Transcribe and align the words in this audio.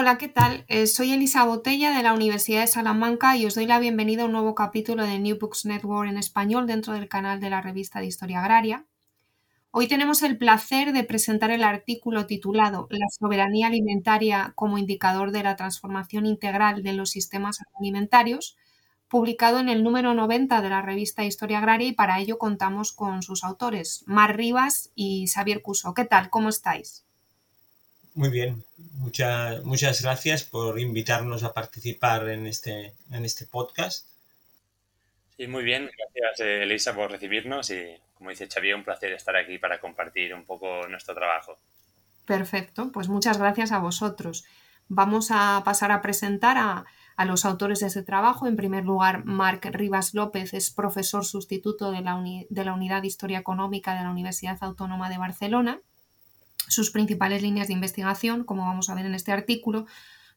Hola, 0.00 0.16
¿qué 0.16 0.28
tal? 0.28 0.64
Eh, 0.68 0.86
soy 0.86 1.12
Elisa 1.12 1.44
Botella 1.44 1.94
de 1.94 2.02
la 2.02 2.14
Universidad 2.14 2.62
de 2.62 2.66
Salamanca 2.68 3.36
y 3.36 3.44
os 3.44 3.54
doy 3.54 3.66
la 3.66 3.78
bienvenida 3.78 4.22
a 4.22 4.24
un 4.24 4.32
nuevo 4.32 4.54
capítulo 4.54 5.04
de 5.04 5.18
New 5.18 5.36
Books 5.38 5.66
Network 5.66 6.08
en 6.08 6.16
español 6.16 6.66
dentro 6.66 6.94
del 6.94 7.06
canal 7.06 7.38
de 7.38 7.50
la 7.50 7.60
revista 7.60 8.00
de 8.00 8.06
Historia 8.06 8.40
Agraria. 8.40 8.86
Hoy 9.72 9.88
tenemos 9.88 10.22
el 10.22 10.38
placer 10.38 10.94
de 10.94 11.04
presentar 11.04 11.50
el 11.50 11.62
artículo 11.62 12.24
titulado 12.24 12.86
La 12.88 13.08
soberanía 13.10 13.66
alimentaria 13.66 14.54
como 14.54 14.78
indicador 14.78 15.32
de 15.32 15.42
la 15.42 15.56
transformación 15.56 16.24
integral 16.24 16.82
de 16.82 16.94
los 16.94 17.10
sistemas 17.10 17.58
alimentarios, 17.78 18.56
publicado 19.06 19.58
en 19.58 19.68
el 19.68 19.84
número 19.84 20.14
90 20.14 20.62
de 20.62 20.70
la 20.70 20.80
revista 20.80 21.26
Historia 21.26 21.58
Agraria 21.58 21.88
y 21.88 21.92
para 21.92 22.20
ello 22.20 22.38
contamos 22.38 22.92
con 22.92 23.22
sus 23.22 23.44
autores, 23.44 24.02
Mar 24.06 24.34
Rivas 24.34 24.92
y 24.94 25.26
Xavier 25.26 25.60
Cuso. 25.60 25.92
¿Qué 25.92 26.06
tal? 26.06 26.30
¿Cómo 26.30 26.48
estáis? 26.48 27.04
Muy 28.14 28.28
bien, 28.30 28.64
Muchas 29.00 29.64
muchas 29.64 30.02
gracias 30.02 30.44
por 30.44 30.78
invitarnos 30.78 31.42
a 31.42 31.54
participar 31.54 32.28
en 32.28 32.46
este, 32.46 32.92
en 33.10 33.24
este 33.24 33.46
podcast. 33.46 34.06
Sí, 35.36 35.46
muy 35.46 35.64
bien, 35.64 35.90
gracias 35.96 36.40
Elisa 36.40 36.94
por 36.94 37.10
recibirnos 37.10 37.70
y 37.70 37.96
como 38.14 38.30
dice 38.30 38.46
Xavier, 38.46 38.74
un 38.74 38.84
placer 38.84 39.12
estar 39.12 39.36
aquí 39.36 39.58
para 39.58 39.80
compartir 39.80 40.34
un 40.34 40.44
poco 40.44 40.86
nuestro 40.88 41.14
trabajo. 41.14 41.58
Perfecto, 42.26 42.92
pues 42.92 43.08
muchas 43.08 43.38
gracias 43.38 43.72
a 43.72 43.78
vosotros. 43.78 44.44
Vamos 44.88 45.30
a 45.30 45.62
pasar 45.64 45.92
a 45.92 46.02
presentar 46.02 46.58
a, 46.58 46.84
a 47.16 47.24
los 47.24 47.44
autores 47.44 47.80
de 47.80 47.86
ese 47.86 48.02
trabajo. 48.02 48.46
En 48.46 48.56
primer 48.56 48.84
lugar, 48.84 49.24
Marc 49.24 49.64
Rivas 49.66 50.14
López 50.14 50.52
es 50.52 50.70
profesor 50.70 51.24
sustituto 51.24 51.90
de 51.90 52.02
la, 52.02 52.22
de 52.50 52.64
la 52.64 52.74
Unidad 52.74 53.00
de 53.00 53.08
Historia 53.08 53.38
Económica 53.38 53.94
de 53.94 54.04
la 54.04 54.10
Universidad 54.10 54.58
Autónoma 54.60 55.08
de 55.08 55.18
Barcelona 55.18 55.80
sus 56.70 56.90
principales 56.90 57.42
líneas 57.42 57.66
de 57.68 57.74
investigación, 57.74 58.44
como 58.44 58.64
vamos 58.64 58.88
a 58.88 58.94
ver 58.94 59.04
en 59.04 59.14
este 59.14 59.32
artículo, 59.32 59.86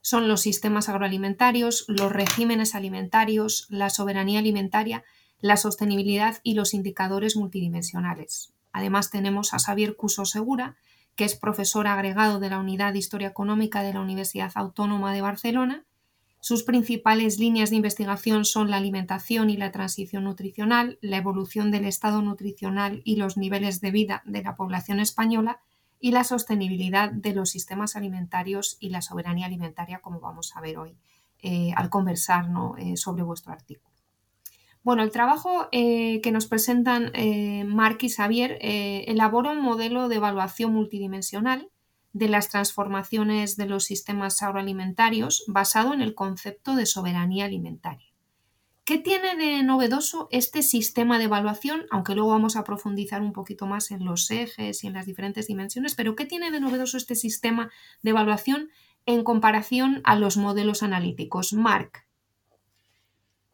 son 0.02 0.28
los 0.28 0.42
sistemas 0.42 0.90
agroalimentarios, 0.90 1.86
los 1.88 2.12
regímenes 2.12 2.76
alimentarios, 2.76 3.68
la 3.70 3.90
soberanía 3.90 4.40
alimentaria, 4.40 5.04
la 5.40 5.58
sostenibilidad 5.58 6.40
y 6.44 6.56
los 6.56 6.74
indicadores 6.74 7.38
multidimensionales. 7.38 8.54
Además 8.72 9.12
tenemos 9.12 9.54
a 9.54 9.60
Xavier 9.60 9.96
Cuso 9.96 10.26
Segura, 10.26 10.76
que 11.16 11.26
es 11.26 11.36
profesor 11.36 11.88
agregado 11.88 12.40
de 12.40 12.50
la 12.50 12.60
Unidad 12.60 12.94
de 12.94 13.00
Historia 13.00 13.28
Económica 13.28 13.84
de 13.84 13.94
la 13.94 14.02
Universidad 14.02 14.52
Autónoma 14.56 15.14
de 15.14 15.22
Barcelona. 15.22 15.86
Sus 16.40 16.64
principales 16.64 17.40
líneas 17.40 17.70
de 17.70 17.78
investigación 17.78 18.44
son 18.44 18.72
la 18.72 18.78
alimentación 18.78 19.50
y 19.50 19.58
la 19.58 19.72
transición 19.72 20.24
nutricional, 20.24 20.98
la 21.02 21.18
evolución 21.18 21.72
del 21.72 21.86
estado 21.86 22.22
nutricional 22.22 23.02
y 23.06 23.18
los 23.18 23.38
niveles 23.38 23.80
de 23.80 23.92
vida 23.92 24.24
de 24.26 24.42
la 24.42 24.56
población 24.56 25.00
española 25.00 25.60
y 26.04 26.12
la 26.12 26.26
sostenibilidad 26.26 27.14
de 27.14 27.34
los 27.34 27.52
sistemas 27.52 27.96
alimentarios 27.96 28.76
y 28.82 28.90
la 28.90 29.02
soberanía 29.02 29.46
alimentaria, 29.46 30.00
como 30.00 30.20
vamos 30.20 30.54
a 30.54 30.60
ver 30.60 30.78
hoy 30.78 30.98
eh, 31.42 31.72
al 31.78 31.90
conversar 31.90 32.50
eh, 32.78 32.98
sobre 32.98 33.24
vuestro 33.24 33.54
artículo. 33.54 33.96
Bueno, 34.84 35.02
el 35.02 35.12
trabajo 35.12 35.70
eh, 35.72 36.20
que 36.20 36.34
nos 36.34 36.48
presentan 36.48 37.14
Marc 37.74 38.04
y 38.04 38.10
Xavier 38.10 38.58
elabora 38.60 39.52
un 39.52 39.62
modelo 39.62 40.10
de 40.10 40.18
evaluación 40.18 40.74
multidimensional 40.74 41.70
de 42.12 42.28
las 42.28 42.50
transformaciones 42.50 43.56
de 43.56 43.68
los 43.68 43.86
sistemas 43.86 44.44
agroalimentarios 44.44 45.46
basado 45.48 45.94
en 45.94 46.02
el 46.02 46.16
concepto 46.16 46.76
de 46.76 46.86
soberanía 46.86 47.46
alimentaria. 47.46 48.13
¿Qué 48.86 48.98
tiene 48.98 49.38
de 49.38 49.64
novedoso 49.64 50.28
este 50.30 50.62
sistema 50.62 51.18
de 51.18 51.26
evaluación? 51.26 51.88
Aunque 51.90 52.16
luego 52.16 52.32
vamos 52.32 52.58
a 52.58 52.66
profundizar 52.66 53.22
un 53.22 53.32
poquito 53.32 53.66
más 53.66 53.92
en 53.92 54.04
los 54.04 54.30
ejes 54.30 54.84
y 54.84 54.88
en 54.88 54.94
las 54.94 55.06
diferentes 55.06 55.48
dimensiones, 55.48 55.96
pero 55.96 56.18
¿qué 56.18 56.26
tiene 56.26 56.52
de 56.52 56.60
novedoso 56.60 56.98
este 56.98 57.16
sistema 57.16 57.72
de 58.02 58.10
evaluación 58.10 58.72
en 59.06 59.24
comparación 59.24 60.02
a 60.04 60.18
los 60.18 60.36
modelos 60.36 60.84
analíticos? 60.84 61.54
Marc. 61.54 62.06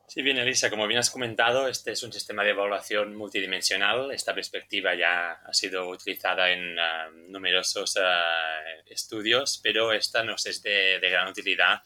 Sí, 0.07 0.23
bien, 0.23 0.37
Elisa, 0.37 0.71
como 0.71 0.87
bien 0.87 0.99
has 0.99 1.11
comentado, 1.11 1.67
este 1.67 1.91
es 1.91 2.01
un 2.01 2.11
sistema 2.11 2.43
de 2.43 2.49
evaluación 2.49 3.15
multidimensional. 3.15 4.09
Esta 4.09 4.33
perspectiva 4.33 4.95
ya 4.95 5.33
ha 5.33 5.53
sido 5.53 5.89
utilizada 5.89 6.49
en 6.49 6.79
ah, 6.79 7.07
numerosos 7.27 7.95
ah, 8.01 8.57
estudios, 8.87 9.59
pero 9.61 9.93
esta 9.93 10.23
nos 10.23 10.47
es 10.47 10.63
de 10.63 10.99
gran 10.99 11.27
utilidad 11.27 11.83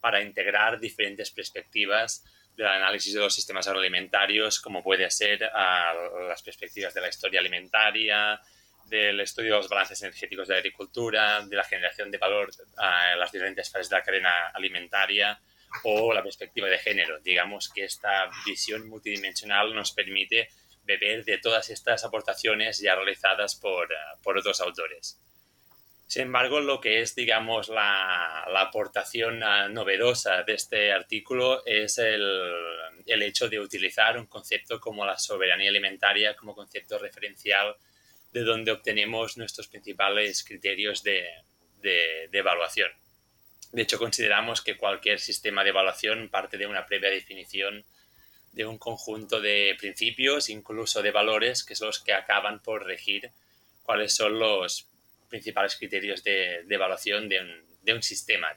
para 0.00 0.22
integrar 0.22 0.78
diferentes 0.78 1.32
perspectivas 1.32 2.22
del 2.56 2.66
análisis 2.66 3.14
de 3.14 3.20
los 3.20 3.34
sistemas 3.34 3.66
agroalimentarios, 3.66 4.60
como 4.60 4.82
puede 4.82 5.10
ser 5.10 5.40
las 5.40 6.42
perspectivas 6.42 6.94
de 6.94 7.00
la 7.00 7.08
historia 7.08 7.40
alimentaria, 7.40 8.40
del 8.86 9.20
estudio 9.20 9.52
de 9.52 9.58
los 9.58 9.68
balances 9.68 10.02
energéticos 10.02 10.48
de 10.48 10.54
la 10.54 10.58
agricultura, 10.58 11.44
de 11.44 11.56
la 11.56 11.64
generación 11.64 12.10
de 12.10 12.18
valor 12.18 12.50
en 13.12 13.18
las 13.18 13.32
diferentes 13.32 13.70
fases 13.70 13.90
de 13.90 13.96
la 13.96 14.02
cadena 14.02 14.48
alimentaria 14.52 15.40
o 15.84 16.12
la 16.12 16.22
perspectiva 16.22 16.68
de 16.68 16.78
género. 16.78 17.18
Digamos 17.20 17.70
que 17.70 17.84
esta 17.84 18.30
visión 18.46 18.88
multidimensional 18.88 19.74
nos 19.74 19.92
permite 19.92 20.48
beber 20.84 21.24
de 21.24 21.38
todas 21.38 21.70
estas 21.70 22.04
aportaciones 22.04 22.78
ya 22.78 22.94
realizadas 22.94 23.56
por, 23.56 23.88
por 24.22 24.38
otros 24.38 24.60
autores. 24.60 25.18
Sin 26.14 26.22
embargo, 26.22 26.60
lo 26.60 26.80
que 26.80 27.00
es, 27.00 27.16
digamos, 27.16 27.68
la, 27.68 28.44
aportación 28.44 29.42
ah, 29.42 29.68
novedosa 29.68 30.44
de 30.44 30.54
este 30.54 30.92
artículo 30.92 31.66
es 31.66 31.98
el, 31.98 32.22
hecho 33.04 33.48
de 33.48 33.58
utilizar 33.58 34.16
un 34.16 34.26
concepto 34.26 34.78
como 34.78 35.04
la 35.04 35.18
soberanía 35.18 35.70
alimentaria 35.70 36.36
como 36.36 36.54
concepto 36.54 37.00
referencial 37.00 37.74
de 38.32 38.42
donde 38.42 38.70
obtenemos 38.70 39.36
nuestros 39.38 39.66
principales 39.66 40.44
criterios 40.44 41.02
de, 41.02 41.26
evaluación. 42.30 42.92
De 43.72 43.82
hecho, 43.82 43.98
consideramos 43.98 44.60
que 44.60 44.76
cualquier 44.76 45.18
sistema 45.18 45.64
de 45.64 45.70
evaluación 45.70 46.28
parte 46.28 46.58
de 46.58 46.68
una 46.68 46.86
previa 46.86 47.10
definición 47.10 47.84
de 48.52 48.66
un 48.66 48.78
conjunto 48.78 49.40
de 49.40 49.74
principios, 49.80 50.48
incluso 50.48 51.02
de 51.02 51.10
valores, 51.10 51.64
que 51.64 51.74
son 51.74 51.88
los 51.88 51.98
que 51.98 52.12
acaban 52.12 52.60
por 52.60 52.86
regir 52.86 53.32
cuáles 53.82 54.14
son 54.14 54.38
los 54.38 54.93
principales 55.34 55.74
criterios 55.74 56.22
de, 56.22 56.64
evaluación 56.70 57.28
de 57.28 57.92
un, 57.92 58.02
sistema 58.04 58.54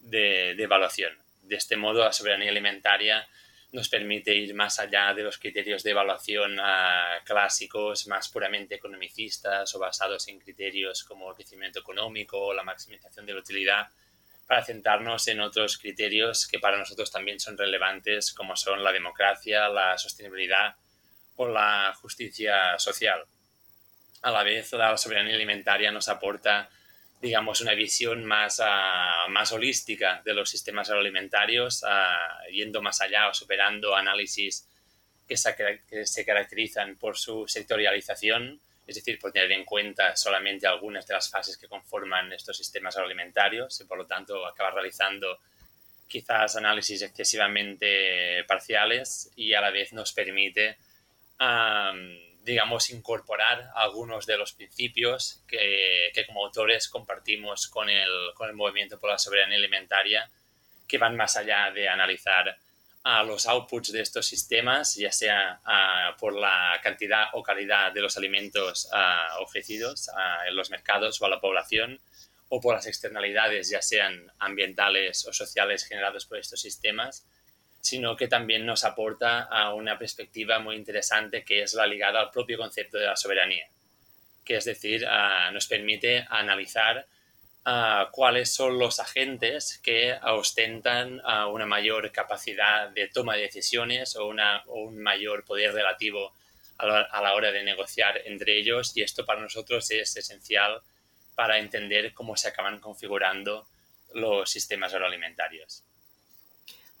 de, 0.00 0.52
evaluación. 0.52 1.12
De 1.42 1.56
este 1.56 1.76
modo, 1.76 2.02
la 2.02 2.14
soberanía 2.14 2.50
alimentaria 2.50 3.28
nos 3.72 3.90
permite 3.90 4.34
ir 4.34 4.54
más 4.54 4.80
allá 4.80 5.12
de 5.12 5.22
los 5.22 5.36
criterios 5.36 5.82
de 5.82 5.90
evaluación 5.90 6.58
ah, 6.60 7.18
clásicos, 7.26 8.06
más 8.06 8.30
puramente 8.30 8.74
economicistas 8.76 9.74
o 9.74 9.78
basados 9.78 10.28
en 10.28 10.38
criterios 10.38 11.04
como 11.04 11.28
el 11.28 11.36
crecimiento 11.36 11.80
económico 11.80 12.40
o 12.40 12.54
la 12.54 12.62
maximización 12.62 13.26
de 13.26 13.34
la 13.34 13.40
utilidad, 13.40 13.88
para 14.46 14.64
centrarnos 14.64 15.28
en 15.28 15.40
otros 15.40 15.76
criterios 15.76 16.46
que 16.46 16.58
para 16.58 16.78
nosotros 16.78 17.12
también 17.12 17.38
son 17.38 17.58
relevantes, 17.58 18.32
como 18.32 18.56
son 18.56 18.82
la 18.82 18.92
democracia, 18.92 19.68
la 19.68 19.98
sostenibilidad 19.98 20.74
o 21.36 21.48
la 21.48 21.94
justicia 22.00 22.78
social. 22.78 23.26
A 24.22 24.30
la 24.30 24.42
vez, 24.42 24.72
la 24.72 24.96
soberanía 24.96 25.34
alimentaria 25.34 25.90
nos 25.92 26.08
aporta, 26.08 26.70
digamos, 27.20 27.60
una 27.60 27.74
visión 27.74 28.24
más, 28.24 28.60
ah, 28.64 29.26
más 29.28 29.52
holística 29.52 30.22
de 30.24 30.34
los 30.34 30.48
sistemas 30.48 30.88
agroalimentarios, 30.88 31.84
ah, 31.86 32.38
yendo 32.50 32.80
más 32.80 33.00
allá 33.00 33.28
o 33.28 33.34
superando 33.34 33.94
análisis 33.94 34.68
que 35.28 35.36
se 35.36 36.24
caracterizan 36.24 36.96
por 36.96 37.16
su 37.16 37.46
sectorialización 37.48 38.60
es 38.86 38.96
decir, 38.96 39.18
por 39.18 39.32
tener 39.32 39.52
en 39.52 39.64
cuenta 39.64 40.16
solamente 40.16 40.66
algunas 40.66 41.06
de 41.06 41.14
las 41.14 41.30
fases 41.30 41.56
que 41.56 41.68
conforman 41.68 42.32
estos 42.32 42.56
sistemas 42.56 42.96
agroalimentarios 42.96 43.80
y 43.80 43.84
por 43.84 43.98
lo 43.98 44.06
tanto 44.06 44.44
acabar 44.44 44.74
realizando 44.74 45.38
quizás 46.08 46.56
análisis 46.56 47.00
excesivamente 47.02 48.44
parciales 48.44 49.30
y 49.36 49.54
a 49.54 49.60
la 49.60 49.70
vez 49.70 49.92
nos 49.92 50.12
permite, 50.12 50.76
digamos, 52.44 52.90
incorporar 52.90 53.70
algunos 53.74 54.26
de 54.26 54.36
los 54.36 54.52
principios 54.52 55.42
que, 55.46 56.10
que, 56.14 56.26
como 56.26 56.44
autores 56.44 56.88
compartimos 56.88 57.68
con 57.68 57.88
el, 57.88 58.32
con 58.34 58.48
el 58.48 58.56
movimiento 58.56 58.98
por 58.98 59.10
la 59.10 59.18
soberanía 59.18 59.58
alimentaria, 59.58 60.30
que 60.88 60.98
van 60.98 61.16
más 61.16 61.36
allá 61.36 61.70
de 61.70 61.88
analizar 61.88 62.58
a 63.04 63.22
los 63.24 63.46
outputs 63.46 63.92
de 63.92 64.00
estos 64.00 64.26
sistemas, 64.26 64.94
ya 64.94 65.10
sea 65.10 65.60
ah, 65.64 66.16
por 66.18 66.34
la 66.34 66.78
cantidad 66.82 67.26
o 67.32 67.42
calidad 67.42 67.92
de 67.92 68.00
los 68.00 68.16
alimentos 68.16 68.88
ofrecidos 69.40 70.08
en 70.46 70.54
los 70.54 70.70
mercados 70.70 71.20
o 71.20 71.26
a 71.26 71.28
la 71.28 71.40
población, 71.40 72.00
o 72.48 72.60
por 72.60 72.74
las 72.74 72.86
externalidades, 72.86 73.70
ya 73.70 73.80
sean 73.80 74.30
ambientales 74.38 75.26
o 75.26 75.32
sociales 75.32 75.84
generados 75.84 76.26
por 76.26 76.38
estos 76.38 76.60
sistemas, 76.60 77.26
sino 77.82 78.16
que 78.16 78.28
también 78.28 78.64
nos 78.64 78.84
aporta 78.84 79.42
a 79.42 79.74
una 79.74 79.98
perspectiva 79.98 80.60
muy 80.60 80.76
interesante 80.76 81.44
que 81.44 81.62
es 81.62 81.74
la 81.74 81.86
ligada 81.86 82.20
al 82.20 82.30
propio 82.30 82.56
concepto 82.56 82.96
de 82.96 83.06
la 83.06 83.16
soberanía, 83.16 83.66
que 84.44 84.56
es 84.56 84.64
decir, 84.64 85.04
nos 85.52 85.66
permite 85.66 86.24
analizar 86.30 87.06
cuáles 88.12 88.54
son 88.54 88.78
los 88.78 89.00
agentes 89.00 89.80
que 89.82 90.16
ostentan 90.22 91.20
una 91.50 91.66
mayor 91.66 92.12
capacidad 92.12 92.88
de 92.90 93.08
toma 93.08 93.34
de 93.34 93.42
decisiones 93.42 94.14
o, 94.14 94.28
una, 94.28 94.62
un 94.66 95.02
mayor 95.02 95.44
poder 95.44 95.74
relativo 95.74 96.32
a 96.78 97.20
la, 97.20 97.34
hora 97.34 97.50
de 97.50 97.64
negociar 97.64 98.22
entre 98.24 98.58
ellos 98.58 98.96
y 98.96 99.02
esto 99.02 99.24
para 99.24 99.40
nosotros 99.40 99.90
es 99.90 100.16
esencial 100.16 100.80
para 101.34 101.58
entender 101.58 102.14
cómo 102.14 102.36
se 102.36 102.48
acaban 102.48 102.78
configurando 102.78 103.66
los 104.14 104.50
sistemas 104.50 104.94
agroalimentarios. 104.94 105.82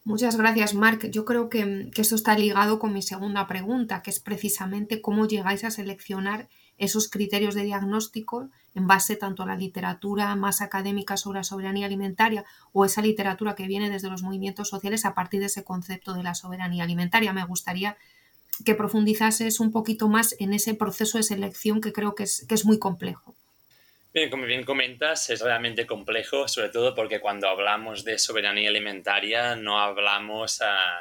Muchas 0.04 0.36
gracias, 0.36 0.74
Marc. 0.74 1.10
Yo 1.10 1.24
creo 1.24 1.48
que, 1.48 1.90
que, 1.94 2.02
esto 2.02 2.16
está 2.16 2.36
ligado 2.36 2.80
con 2.80 2.92
mi 2.92 3.02
segunda 3.02 3.46
pregunta, 3.46 4.02
que 4.02 4.10
es 4.10 4.18
precisamente 4.18 5.00
cómo 5.00 5.28
llegáis 5.28 5.62
a 5.62 5.70
seleccionar 5.70 6.48
esos 6.76 7.08
criterios 7.08 7.54
de 7.54 7.62
diagnóstico 7.62 8.50
en 8.74 8.88
base 8.88 9.14
tanto 9.14 9.44
a 9.44 9.46
la 9.46 9.56
literatura 9.56 10.34
más 10.34 10.60
académica 10.60 11.16
sobre 11.16 11.38
la 11.38 11.44
soberanía 11.44 11.86
alimentaria 11.86 12.44
o 12.72 12.84
esa 12.84 13.00
literatura 13.00 13.54
que 13.54 13.68
viene 13.68 13.90
desde 13.90 14.10
los 14.10 14.24
movimientos 14.24 14.68
sociales 14.68 15.04
a 15.04 15.14
partir 15.14 15.38
de 15.38 15.46
ese 15.46 15.62
concepto 15.62 16.14
de 16.14 16.24
la 16.24 16.34
soberanía 16.34 16.82
alimentaria. 16.82 17.32
Me 17.32 17.44
gustaría 17.44 17.96
que 18.64 18.74
profundizases 18.74 19.60
un 19.60 19.70
poquito 19.70 20.08
más 20.08 20.34
en 20.40 20.52
ese 20.52 20.74
proceso 20.74 21.18
de 21.18 21.24
selección 21.24 21.80
que 21.80 21.92
creo 21.92 22.16
que 22.16 22.24
es, 22.24 22.44
que 22.48 22.56
es 22.56 22.64
muy 22.64 22.80
complejo. 22.80 23.36
Bien, 24.14 24.28
como 24.28 24.44
bien 24.44 24.62
comentas, 24.62 25.30
es 25.30 25.40
realmente 25.40 25.86
complejo, 25.86 26.46
sobre 26.46 26.68
todo 26.68 26.94
porque 26.94 27.18
cuando 27.18 27.48
hablamos 27.48 28.04
de 28.04 28.18
soberanía 28.18 28.68
alimentaria 28.68 29.56
no 29.56 29.80
hablamos, 29.80 30.60
ah, 30.60 31.00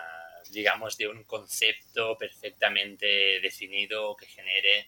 digamos, 0.49 0.95
de 0.95 1.09
un 1.09 1.25
concepto 1.25 2.17
perfectamente 2.17 3.41
definido 3.41 4.15
que 4.15 4.27
genere 4.27 4.87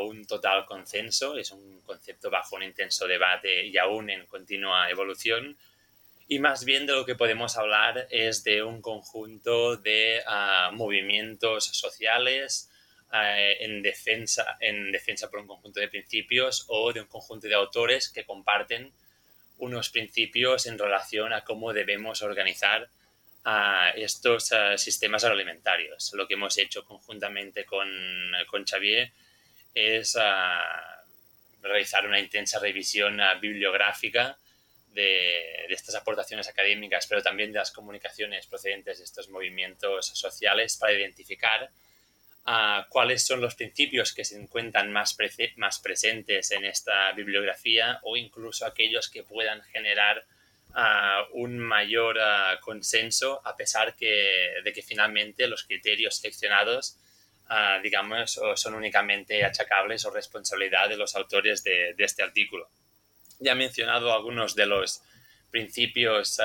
un 0.00 0.26
total 0.26 0.66
consenso, 0.66 1.38
es 1.38 1.50
un 1.50 1.80
concepto 1.80 2.28
bajo 2.28 2.56
un 2.56 2.64
intenso 2.64 3.06
debate 3.06 3.64
y 3.64 3.78
aún 3.78 4.10
en 4.10 4.26
continua 4.26 4.90
evolución. 4.90 5.56
Y 6.28 6.40
más 6.40 6.66
bien 6.66 6.86
de 6.86 6.92
lo 6.92 7.06
que 7.06 7.14
podemos 7.14 7.56
hablar 7.56 8.06
es 8.10 8.44
de 8.44 8.62
un 8.62 8.82
conjunto 8.82 9.78
de 9.78 10.22
ah, 10.26 10.72
movimientos 10.74 11.64
sociales 11.64 12.69
ah, 13.10 13.38
en, 13.38 13.82
defensa, 13.82 14.56
en 14.60 14.92
defensa 14.92 15.30
por 15.30 15.40
un 15.40 15.46
conjunto 15.46 15.80
de 15.80 15.88
principios 15.88 16.64
o 16.68 16.92
de 16.92 17.00
un 17.00 17.06
conjunto 17.06 17.48
de 17.48 17.54
autores 17.54 18.08
que 18.08 18.24
comparten 18.24 18.92
unos 19.58 19.90
principios 19.90 20.66
en 20.66 20.78
relación 20.78 21.32
a 21.32 21.44
cómo 21.44 21.72
debemos 21.72 22.22
organizar 22.22 22.88
a 23.44 23.90
estos 23.96 24.52
ah, 24.52 24.76
sistemas 24.76 25.24
agroalimentarios. 25.24 26.12
Lo 26.14 26.26
que 26.26 26.34
hemos 26.34 26.58
hecho 26.58 26.84
conjuntamente 26.84 27.64
con, 27.64 27.88
con 28.48 28.64
Xavier 28.64 29.12
es 29.74 30.16
ah, 30.20 31.04
realizar 31.62 32.06
una 32.06 32.18
intensa 32.18 32.58
revisión 32.58 33.20
ah, 33.20 33.34
bibliográfica 33.34 34.36
de, 34.92 35.66
estas 35.68 35.94
aportaciones 35.94 36.48
académicas, 36.48 37.06
pero 37.06 37.22
también 37.22 37.52
de 37.52 37.58
las 37.58 37.70
comunicaciones 37.70 38.46
procedentes 38.46 38.98
de 38.98 39.04
estos 39.04 39.28
movimientos 39.28 40.06
sociales 40.06 40.76
para 40.76 40.92
identificar 40.92 41.70
ah, 42.44 42.86
cuáles 42.88 43.26
son 43.26 43.40
los 43.40 43.54
principios 43.54 44.12
que 44.12 44.24
se 44.24 44.40
encuentran 44.40 44.92
más, 44.92 45.16
más 45.56 45.78
presentes 45.78 46.50
en 46.50 46.64
esta 46.64 47.12
bibliografía 47.12 48.00
o 48.02 48.16
incluso 48.16 48.66
aquellos 48.66 49.08
que 49.08 49.22
puedan 49.22 49.62
generar 49.62 50.24
un 51.32 51.58
mayor 51.58 52.16
consenso 52.60 53.40
a 53.44 53.56
pesar 53.56 53.96
de 53.96 54.72
que 54.72 54.82
finalmente 54.82 55.48
los 55.48 55.64
criterios 55.64 56.18
seleccionados 56.18 56.96
digamos, 57.82 58.40
son 58.54 58.74
únicamente 58.74 59.44
achacables 59.44 60.04
o 60.04 60.10
responsabilidad 60.10 60.88
de 60.88 60.96
los 60.96 61.16
autores 61.16 61.64
de, 61.64 61.94
este 61.98 62.22
artículo. 62.22 62.70
Ya 63.40 63.52
he 63.52 63.56
mencionado 63.56 64.12
algunos 64.12 64.54
de 64.54 64.66
los 64.66 65.02
principios 65.50 66.40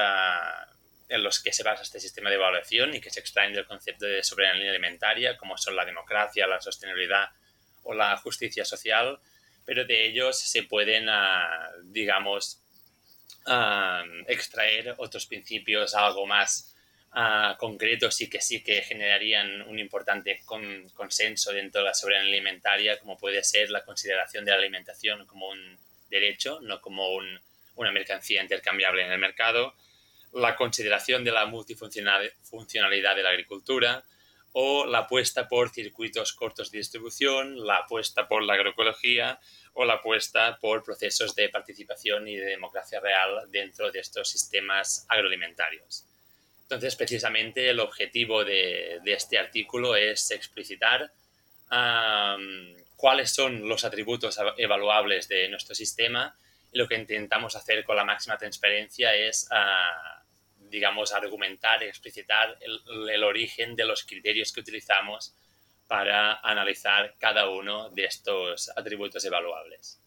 en 1.07 1.23
los 1.23 1.41
que 1.41 1.53
se 1.53 1.63
basa 1.63 1.83
este 1.83 1.99
sistema 1.99 2.29
de 2.29 2.35
evaluación 2.35 2.93
y 2.95 3.01
que 3.01 3.09
se 3.09 3.19
extraen 3.19 3.53
del 3.53 3.65
concepto 3.65 4.05
de 4.05 4.23
soberanía 4.23 4.71
alimentaria, 4.71 5.37
como 5.37 5.57
son 5.57 5.75
la 5.75 5.85
democracia, 5.85 6.47
la 6.47 6.59
sostenibilidad 6.59 7.29
o 7.83 7.93
la 7.93 8.17
justicia 8.17 8.65
social, 8.65 9.19
pero 9.65 9.85
de 9.85 10.05
ellos 10.05 10.39
se 10.39 10.63
pueden, 10.63 11.07
ah, 11.09 11.69
digamos, 11.83 12.61
ah, 13.45 14.03
extraer 14.27 14.95
otros 14.97 15.25
principios 15.27 15.93
algo 15.95 16.25
más 16.25 16.71
concretos 17.57 18.19
y 18.19 18.29
que 18.29 18.41
sí 18.41 18.61
que 18.61 18.81
generarían 18.81 19.61
un 19.69 19.79
importante 19.79 20.41
consenso 20.93 21.53
dentro 21.53 21.79
de 21.79 21.87
la 21.87 21.93
soberanía 21.93 22.33
alimentaria, 22.33 22.99
como 22.99 23.17
puede 23.17 23.41
ser 23.41 23.69
la 23.69 23.85
consideración 23.85 24.43
de 24.43 24.51
la 24.51 24.57
alimentación 24.57 25.25
como 25.25 25.47
un 25.47 25.77
derecho, 26.09 26.59
no 26.61 26.81
como 26.81 27.07
una 27.75 27.91
mercancía 27.91 28.41
intercambiable 28.41 29.05
en 29.05 29.13
el 29.13 29.17
mercado, 29.17 29.75
la 30.35 30.55
consideración 30.55 31.23
de 31.23 31.31
la 31.31 31.45
multifuncionalidad 31.45 33.15
de 33.15 33.23
la 33.23 33.29
agricultura 33.29 34.03
o 34.51 34.85
la 34.85 34.99
apuesta 34.99 35.47
por 35.47 35.69
circuitos 35.69 36.33
cortos 36.33 36.71
de 36.71 36.77
distribución, 36.77 37.65
la 37.65 37.77
apuesta 37.77 38.27
por 38.27 38.43
la 38.43 38.53
agroecología 38.53 39.39
o 39.73 39.85
la 39.85 39.95
apuesta 39.95 40.57
por 40.59 40.83
procesos 40.83 41.35
de 41.35 41.49
participación 41.49 42.27
y 42.27 42.35
de 42.35 42.45
democracia 42.45 42.99
real 42.99 43.49
dentro 43.49 43.91
de 43.91 43.99
estos 43.99 44.29
sistemas 44.29 45.05
agroalimentarios. 45.09 46.05
Entonces, 46.61 46.95
precisamente 46.95 47.69
el 47.69 47.79
objetivo 47.79 48.43
de, 48.43 48.99
este 49.05 49.37
artículo 49.37 49.95
es 49.95 50.31
explicitar 50.31 51.11
cuáles 52.95 53.33
son 53.33 53.67
los 53.67 53.83
atributos 53.85 54.39
evaluables 54.57 55.27
de 55.27 55.47
nuestro 55.49 55.75
sistema 55.75 56.35
y 56.71 56.77
lo 56.77 56.87
que 56.87 56.95
intentamos 56.95 57.55
hacer 57.55 57.83
con 57.83 57.95
la 57.95 58.03
máxima 58.03 58.37
transparencia 58.37 59.13
es, 59.13 59.47
ah, 59.51 60.14
digamos, 60.69 61.13
argumentar, 61.13 61.83
explicitar 61.83 62.57
el 62.61 63.23
origen 63.23 63.75
de 63.75 63.85
los 63.85 64.03
criterios 64.03 64.51
que 64.51 64.61
utilizamos 64.61 65.35
para 65.87 66.39
analizar 66.41 67.15
cada 67.19 67.49
uno 67.49 67.89
de 67.89 68.05
estos 68.05 68.71
atributos 68.75 69.23
evaluables. 69.25 69.99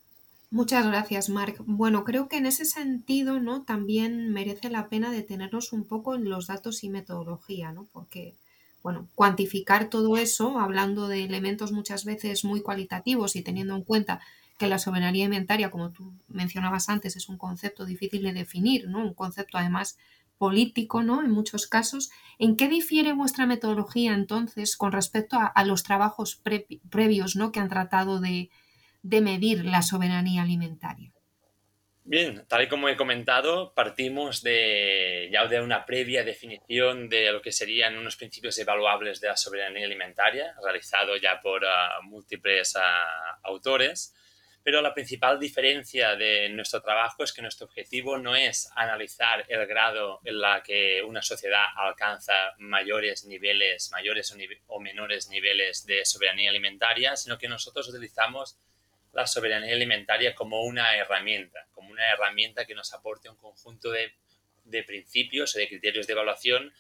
Muchas 0.51 0.87
gracias, 0.87 1.29
Marc. 1.29 1.61
Bueno, 1.67 2.05
creo 2.05 2.29
que 2.29 2.39
en 2.39 2.47
ese 2.47 2.65
sentido, 2.65 3.39
¿no? 3.39 3.65
También 3.65 4.33
merece 4.33 4.71
la 4.71 4.89
pena 4.89 5.11
detenernos 5.11 5.73
un 5.75 5.85
poco 5.85 6.15
en 6.15 6.29
los 6.29 6.47
datos 6.47 6.83
y 6.85 6.89
metodología, 6.89 7.71
¿no? 7.71 7.87
Porque, 7.93 8.35
bueno, 8.83 9.09
cuantificar 9.15 9.91
todo 9.91 10.17
eso, 10.17 10.59
hablando 10.59 11.07
de 11.07 11.25
elementos 11.25 11.71
muchas 11.71 12.07
veces 12.07 12.45
muy 12.45 12.63
cualitativos 12.63 13.37
y 13.37 13.43
teniendo 13.43 13.77
en 13.77 13.85
cuenta 13.85 14.21
que 14.57 14.69
la 14.69 14.79
soberanía 14.79 15.27
alimentaria, 15.27 15.71
como 15.71 15.91
tú 15.91 16.15
mencionabas 16.29 16.89
antes, 16.89 17.15
es 17.15 17.29
un 17.29 17.37
concepto 17.37 17.85
difícil 17.85 18.23
de 18.23 18.33
definir, 18.33 18.89
¿no? 18.89 19.01
Un 19.01 19.15
concepto 19.15 19.59
además 19.59 19.99
político, 20.39 21.03
¿no? 21.03 21.23
En 21.23 21.31
muchos 21.31 21.67
casos. 21.67 22.11
¿En 22.39 22.57
qué 22.57 22.69
difiere 22.69 23.13
vuestra 23.13 23.47
metodología 23.47 24.15
entonces 24.15 24.77
con 24.77 24.93
respecto 24.93 25.37
a, 25.39 25.65
los 25.65 25.83
trabajos 25.83 26.41
previos, 26.91 27.37
¿no? 27.37 27.53
Que 27.53 27.61
han 27.61 27.69
tratado 27.69 28.21
de, 28.21 28.51
medir 29.03 29.65
la 29.65 29.83
soberanía 29.83 30.43
alimentaria? 30.43 31.13
Bien, 32.05 32.47
tal 32.49 32.63
y 32.63 32.69
como 32.69 32.89
he 32.89 32.97
comentado, 32.97 33.75
partimos 33.75 34.43
de 34.43 35.29
ya 35.31 35.47
de 35.47 35.61
una 35.61 35.85
previa 35.85 36.25
definición 36.25 37.11
de 37.11 37.31
lo 37.31 37.43
que 37.43 37.53
serían 37.53 37.99
unos 37.99 38.17
principios 38.17 38.59
evaluables 38.59 39.21
de 39.21 39.29
la 39.29 39.37
soberanía 39.37 39.85
alimentaria, 39.85 40.55
realizado 40.65 41.19
ya 41.19 41.39
por 41.43 41.67
ah, 41.67 42.01
múltiples 42.03 42.77
ah, 42.77 43.39
autores, 43.43 44.15
pero 44.69 44.83
la 44.83 44.93
principal 44.93 45.41
diferencia 45.41 46.15
de 46.15 46.51
nuestro 46.51 46.83
trabajo 46.83 47.25
es 47.25 47.33
que 47.33 47.41
nuestro 47.41 47.67
objetivo 47.67 48.19
no 48.19 48.37
es 48.37 48.71
analizar 48.77 49.47
el 49.49 49.67
grado 49.67 50.21
en 50.27 50.39
la 50.39 50.63
que 50.63 51.03
una 51.03 51.23
sociedad 51.23 51.69
alcanza 51.75 52.35
mayores 52.59 53.25
niveles, 53.25 53.91
mayores 53.93 54.31
o 54.67 54.79
menores 54.79 55.31
niveles 55.31 55.87
de 55.87 56.05
soberanía 56.05 56.51
alimentaria, 56.51 57.17
sino 57.17 57.39
que 57.39 57.49
nosotros 57.49 57.89
utilizamos 57.89 58.59
la 59.15 59.27
soberanía 59.27 59.73
alimentaria 59.73 60.35
como 60.35 60.63
una 60.65 60.95
herramienta, 60.97 61.67
como 61.73 61.91
una 61.91 62.05
herramienta 62.05 62.67
que 62.67 62.75
nos 62.75 62.93
aporte 62.93 63.31
un 63.31 63.37
conjunto 63.37 63.91
de, 63.91 64.13
principios 64.87 65.57
o 65.57 65.61
de 65.61 65.69
criterios 65.69 66.07
de 66.07 66.13
evaluación 66.13 66.75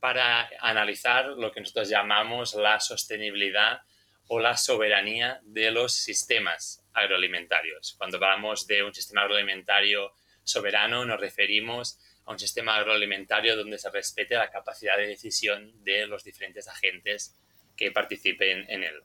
para 0.00 0.48
analizar 0.60 1.26
lo 1.26 1.52
que 1.52 1.60
nosotros 1.60 1.90
llamamos 1.90 2.54
la 2.54 2.80
sostenibilidad 2.80 3.82
o 4.28 4.40
la 4.40 4.56
soberanía 4.56 5.40
de 5.44 5.70
los 5.70 5.94
sistemas 5.94 6.84
agroalimentarios. 6.92 7.94
Cuando 7.98 8.16
hablamos 8.16 8.66
de 8.66 8.82
un 8.82 8.94
sistema 8.94 9.22
agroalimentario 9.22 10.12
soberano, 10.42 11.04
nos 11.04 11.20
referimos 11.20 11.98
a 12.24 12.32
un 12.32 12.38
sistema 12.38 12.76
agroalimentario 12.76 13.56
donde 13.56 13.78
se 13.78 13.90
respete 13.90 14.34
la 14.34 14.50
capacidad 14.50 14.96
de 14.96 15.06
decisión 15.06 15.72
de 15.84 16.06
los 16.06 16.24
diferentes 16.24 16.66
agentes 16.68 17.36
que 17.76 17.92
participen 17.92 18.64
en 18.68 18.82
él. 18.82 19.02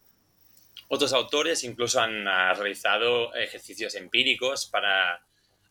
Otros 0.88 1.14
autores 1.14 1.64
incluso 1.64 2.02
han 2.02 2.28
ah, 2.28 2.54
realizado 2.54 3.34
ejercicios 3.36 3.96
empíricos 3.96 4.68
para 4.68 5.26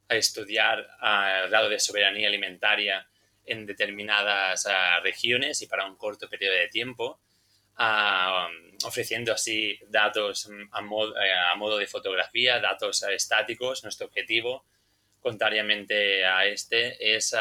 estudiar 0.08 0.88
ah, 1.00 1.42
el 1.44 1.50
grado 1.50 1.68
de 1.68 1.80
soberanía 1.80 2.28
alimentaria 2.28 3.06
en 3.44 3.66
determinadas 3.66 4.66
ah, 4.66 5.00
regiones 5.00 5.60
y 5.62 5.66
para 5.66 5.86
un 5.86 5.96
corto 5.96 6.28
periodo 6.28 6.54
de 6.54 6.68
tiempo, 6.68 7.20
ofreciendo 8.84 9.32
así 9.32 9.78
datos 9.88 10.48
mm, 10.48 10.62
eh, 10.62 11.32
a 11.52 11.56
modo, 11.56 11.78
de 11.78 11.86
fotografía, 11.86 12.60
datos 12.60 13.02
estáticos. 13.04 13.82
Nuestro 13.82 14.06
objetivo, 14.06 14.64
contrariamente 15.20 16.24
a 16.24 16.46
este, 16.46 17.14
es 17.16 17.34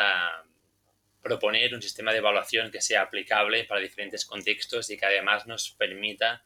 proponer 1.22 1.74
un 1.76 1.82
sistema 1.82 2.12
de 2.12 2.20
evaluación 2.20 2.72
que 2.72 2.82
sea 2.82 3.02
aplicable 3.02 3.66
para 3.66 3.82
diferentes 3.82 4.26
contextos 4.26 4.90
y 4.90 4.98
que 4.98 5.06
además 5.06 5.46
nos 5.48 5.72
permita 5.72 6.44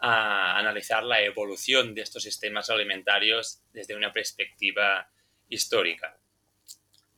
a 0.00 0.58
analizar 0.58 1.02
la 1.02 1.20
evolución 1.20 1.94
de 1.94 2.02
estos 2.02 2.22
sistemas 2.22 2.70
alimentarios 2.70 3.62
desde 3.72 3.96
una 3.96 4.12
perspectiva 4.12 5.10
histórica. 5.48 6.16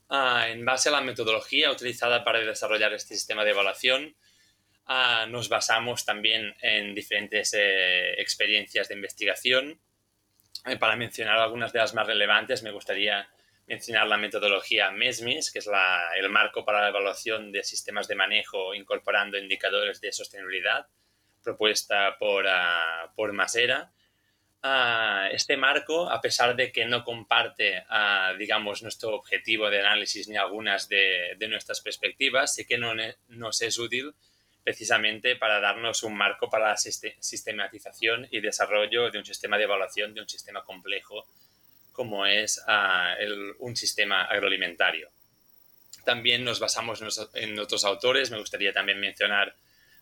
Ah, 0.09 0.47
en 0.49 0.65
base 0.65 0.89
a 0.89 0.91
la 0.91 1.01
metodología 1.01 1.71
utilizada 1.71 2.23
para 2.23 2.39
desarrollar 2.39 2.93
este 2.93 3.15
sistema 3.15 3.45
de 3.45 3.51
evaluación, 3.51 4.15
ah, 4.85 5.25
nos 5.29 5.49
basamos 5.49 6.05
también 6.05 6.55
en 6.61 6.95
diferentes 6.95 7.53
eh, 7.53 8.13
experiencias 8.21 8.87
de 8.87 8.95
investigación. 8.95 9.79
Eh, 10.65 10.77
para 10.77 10.95
mencionar 10.95 11.39
algunas 11.39 11.73
de 11.73 11.79
las 11.79 11.93
más 11.93 12.07
relevantes, 12.07 12.63
me 12.63 12.71
gustaría 12.71 13.27
mencionar 13.67 14.07
la 14.07 14.17
metodología 14.17 14.91
MESMIS, 14.91 15.51
que 15.51 15.59
es 15.59 15.69
el 16.17 16.29
marco 16.29 16.65
para 16.65 16.81
la 16.81 16.89
evaluación 16.89 17.51
de 17.51 17.63
sistemas 17.63 18.07
de 18.07 18.15
manejo 18.15 18.73
incorporando 18.75 19.37
indicadores 19.37 20.01
de 20.01 20.11
sostenibilidad 20.11 20.87
propuesta 21.41 22.17
por, 22.19 22.45
uh, 22.45 23.13
por 23.15 23.33
Masera. 23.33 23.91
Uh, 24.63 25.31
este 25.31 25.57
marco, 25.57 26.09
a 26.09 26.21
pesar 26.21 26.55
de 26.55 26.71
que 26.71 26.85
no 26.85 27.03
comparte, 27.03 27.83
uh, 27.89 28.37
digamos, 28.37 28.83
nuestro 28.83 29.15
objetivo 29.15 29.69
de 29.69 29.79
análisis 29.79 30.27
ni 30.27 30.37
algunas 30.37 30.87
de, 30.87 31.35
de 31.37 31.47
nuestras 31.47 31.81
perspectivas, 31.81 32.53
sí 32.53 32.65
que 32.65 32.77
no 32.77 32.93
nos 33.29 33.61
es 33.61 33.79
útil 33.79 34.13
precisamente 34.63 35.35
para 35.35 35.59
darnos 35.59 36.03
un 36.03 36.15
marco 36.15 36.49
para 36.49 36.69
la 36.69 36.77
sistematización 36.77 38.27
y 38.31 38.41
desarrollo 38.41 39.09
de 39.09 39.17
un 39.17 39.25
sistema 39.25 39.57
de 39.57 39.63
evaluación 39.63 40.13
de 40.13 40.21
un 40.21 40.29
sistema 40.29 40.63
complejo 40.63 41.25
como 41.91 42.25
es 42.25 42.61
el, 43.19 43.53
un 43.59 43.75
sistema 43.75 44.23
agroalimentario. 44.23 45.09
También 46.05 46.43
nos 46.43 46.59
basamos 46.59 47.03
en 47.33 47.59
otros 47.59 47.85
autores, 47.85 48.31
me 48.31 48.39
gustaría 48.39 48.73
también 48.73 48.99
mencionar 48.99 49.53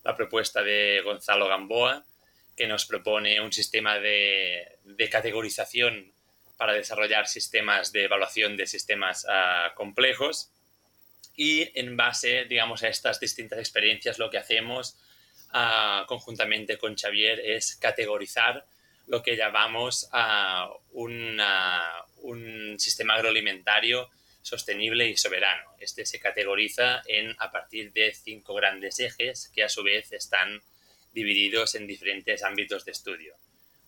la 0.04 0.16
propuesta 0.16 0.62
de 0.62 1.01
Gonzalo 1.04 1.48
Gamboa, 1.48 2.06
que 2.56 2.68
nos 2.68 2.86
propone 2.86 3.42
un 3.42 3.51
sistema 3.51 4.00
de, 4.00 4.80
categorización 5.12 6.12
para 6.58 6.74
desarrollar 6.74 7.28
sistemas 7.28 7.92
de 7.92 8.04
evaluación 8.04 8.58
de 8.58 8.68
sistemas 8.68 9.25
ah, 9.30 9.72
complejos. 9.75 10.51
Y 11.41 11.72
en 11.79 11.96
base, 11.96 12.43
digamos, 12.50 12.84
a 12.84 12.89
estas 12.89 13.17
distintas 13.17 13.60
experiencias, 13.60 14.19
lo 14.19 14.29
que 14.29 14.38
hacemos 14.38 14.98
ah, 15.51 16.03
conjuntamente 16.05 16.77
con 16.77 16.98
Xavier 16.98 17.39
es 17.39 17.77
categorizar 17.77 18.65
lo 19.08 19.24
que 19.24 19.38
llamamos 19.38 20.10
uh, 20.12 20.77
un 20.91 22.75
sistema 22.77 23.13
agroalimentario 23.13 24.10
sostenible 24.41 25.08
y 25.08 25.15
soberano. 25.15 25.63
Este 25.79 26.05
se 26.05 26.19
categoriza 26.19 27.03
en, 27.08 27.34
a 27.39 27.50
partir 27.53 27.93
de 27.93 28.13
cinco 28.13 28.53
grandes 28.53 29.00
ejes 29.00 29.50
que 29.55 29.63
a 29.63 29.69
su 29.69 29.81
vez 29.81 30.12
están 30.12 30.62
divididos 31.13 31.74
en 31.75 31.88
diferentes 31.88 32.43
ámbitos 32.43 32.84
de 32.84 32.91
estudio. 32.91 33.34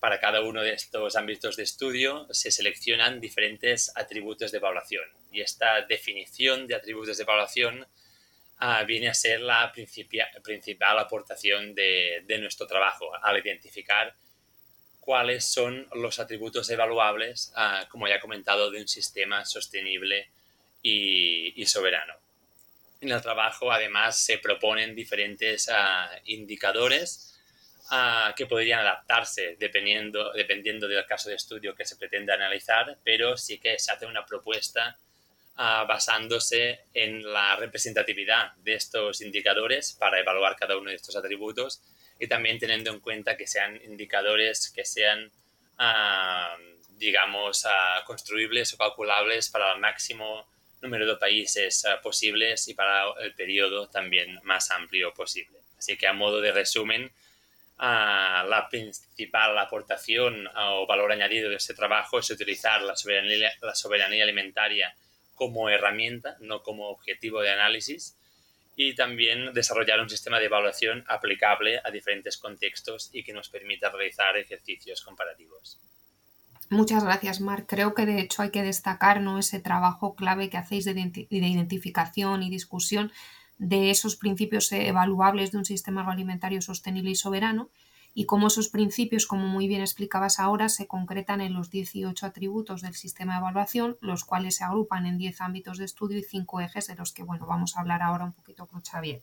Para 0.01 0.19
cada 0.19 0.41
uno 0.41 0.63
de 0.63 0.73
estos 0.73 1.15
ámbitos 1.15 1.57
de 1.57 1.61
estudio 1.61 2.25
se 2.31 2.49
seleccionan 2.49 3.21
diferentes 3.21 3.91
atributos 3.95 4.51
de 4.51 4.57
evaluación 4.57 5.03
y 5.31 5.41
esta 5.41 5.79
definición 5.81 6.65
de 6.65 6.73
atributos 6.73 7.17
de 7.17 7.23
evaluación 7.23 7.85
ah, 8.57 8.83
viene 8.83 9.09
a 9.09 9.13
ser 9.13 9.41
la 9.41 9.71
principal 9.71 10.97
aportación 10.97 11.75
de, 11.75 12.25
nuestro 12.39 12.65
trabajo 12.65 13.11
al 13.21 13.37
identificar 13.37 14.15
cuáles 14.99 15.45
son 15.45 15.87
los 15.93 16.17
atributos 16.17 16.67
evaluables, 16.71 17.53
ah, 17.55 17.85
como 17.87 18.07
ya 18.07 18.15
he 18.15 18.19
comentado, 18.19 18.71
de 18.71 18.81
un 18.81 18.87
sistema 18.87 19.45
sostenible 19.45 20.31
y, 20.81 21.63
soberano. 21.67 22.15
En 23.01 23.11
el 23.11 23.21
trabajo, 23.21 23.71
además, 23.71 24.17
se 24.17 24.39
proponen 24.39 24.95
diferentes 24.95 25.69
ah, 25.69 26.09
indicadores 26.25 27.30
ah, 27.91 28.33
que 28.35 28.45
podrían 28.47 28.79
adaptarse 28.79 29.55
dependiendo, 29.59 30.31
dependiendo 30.33 30.87
del 30.87 31.05
caso 31.05 31.29
de 31.29 31.35
estudio 31.35 31.75
que 31.75 31.85
se 31.85 31.95
pretenda 31.95 32.33
analizar, 32.33 32.97
pero 33.03 33.37
sí 33.37 33.59
que 33.59 33.77
se 33.77 33.91
hace 33.91 34.05
una 34.05 34.25
propuesta 34.25 34.97
ah, 35.57 35.85
basándose 35.87 36.85
en 36.93 37.31
la 37.31 37.55
representatividad 37.55 38.53
de 38.55 38.73
estos 38.73 39.21
indicadores 39.21 39.93
para 39.93 40.19
evaluar 40.19 40.55
cada 40.55 40.77
uno 40.77 40.89
de 40.89 40.95
estos 40.95 41.15
atributos 41.15 41.81
y 42.19 42.27
también 42.27 42.59
teniendo 42.59 42.91
en 42.91 42.99
cuenta 42.99 43.37
que 43.37 43.47
sean 43.47 43.79
indicadores 43.83 44.71
que 44.71 44.85
sean, 44.85 45.31
digamos, 46.97 47.65
construibles 48.05 48.73
o 48.73 48.77
calculables 48.77 49.49
para 49.49 49.73
el 49.73 49.79
máximo 49.79 50.47
número 50.81 51.07
de 51.07 51.15
países 51.15 51.83
posibles 52.03 52.67
y 52.67 52.73
para 52.73 53.05
el 53.21 53.33
periodo 53.33 53.87
también 53.87 54.39
más 54.43 54.69
amplio 54.69 55.13
posible. 55.13 55.59
Así 55.77 55.97
que 55.97 56.05
a 56.05 56.13
modo 56.13 56.41
de 56.41 56.51
resumen, 56.51 57.11
ah, 57.81 58.45
la 58.47 58.69
principal 58.69 59.57
aportación 59.59 60.47
o 60.47 60.87
valor 60.87 61.11
añadido 61.11 61.49
de 61.49 61.57
este 61.57 61.73
trabajo 61.73 62.19
es 62.19 62.29
utilizar 62.29 62.81
la 62.81 62.95
soberanía, 62.95 63.51
la 63.61 63.75
soberanía 63.75 64.23
alimentaria 64.23 64.95
como 65.35 65.69
herramienta, 65.69 66.37
no 66.39 66.63
como 66.63 66.89
objetivo 66.89 67.41
de 67.41 67.51
análisis, 67.51 68.15
y 68.75 68.95
también 68.95 69.53
desarrollar 69.53 69.99
un 69.99 70.09
sistema 70.09 70.39
de 70.39 70.45
evaluación 70.45 71.03
aplicable 71.07 71.81
a 71.83 71.91
diferentes 71.91 72.37
contextos 72.37 73.09
y 73.11 73.23
que 73.23 73.33
nos 73.33 73.49
permita 73.49 73.89
realizar 73.89 74.37
ejercicios 74.37 75.01
comparativos. 75.01 75.79
Muchas 76.71 77.03
gracias, 77.03 77.41
Marc. 77.41 77.65
Creo 77.67 77.93
que 77.93 78.05
de 78.05 78.21
hecho 78.21 78.43
hay 78.43 78.49
que 78.49 78.63
destacar 78.63 79.19
¿no? 79.19 79.37
ese 79.37 79.59
trabajo 79.59 80.15
clave 80.15 80.49
que 80.49 80.57
hacéis 80.57 80.85
de, 80.85 81.27
identificación 81.29 82.43
y 82.43 82.49
discusión 82.49 83.11
de 83.61 83.91
esos 83.91 84.15
principios 84.15 84.71
evaluables 84.71 85.51
de 85.51 85.59
un 85.59 85.65
sistema 85.65 86.01
agroalimentario 86.01 86.63
sostenible 86.63 87.11
y 87.11 87.15
soberano 87.15 87.69
y 88.15 88.25
cómo 88.25 88.47
esos 88.47 88.69
principios, 88.69 89.27
como 89.27 89.47
muy 89.47 89.67
bien 89.67 89.81
explicabas 89.81 90.39
ahora, 90.39 90.67
se 90.67 90.87
concretan 90.87 91.41
en 91.41 91.53
los 91.53 91.69
18 91.69 92.25
atributos 92.25 92.81
del 92.81 92.95
sistema 92.95 93.33
de 93.33 93.39
evaluación, 93.39 93.97
los 94.01 94.25
cuales 94.25 94.55
se 94.55 94.63
agrupan 94.63 95.05
en 95.05 95.19
10 95.19 95.41
ámbitos 95.41 95.77
de 95.77 95.85
estudio 95.85 96.17
y 96.17 96.23
5 96.23 96.59
ejes 96.59 96.87
de 96.87 96.95
los 96.95 97.13
que 97.13 97.21
bueno, 97.21 97.45
vamos 97.45 97.77
a 97.77 97.81
hablar 97.81 98.01
ahora 98.01 98.25
un 98.25 98.33
poquito 98.33 98.65
con 98.65 98.81
Xavier. 98.81 99.21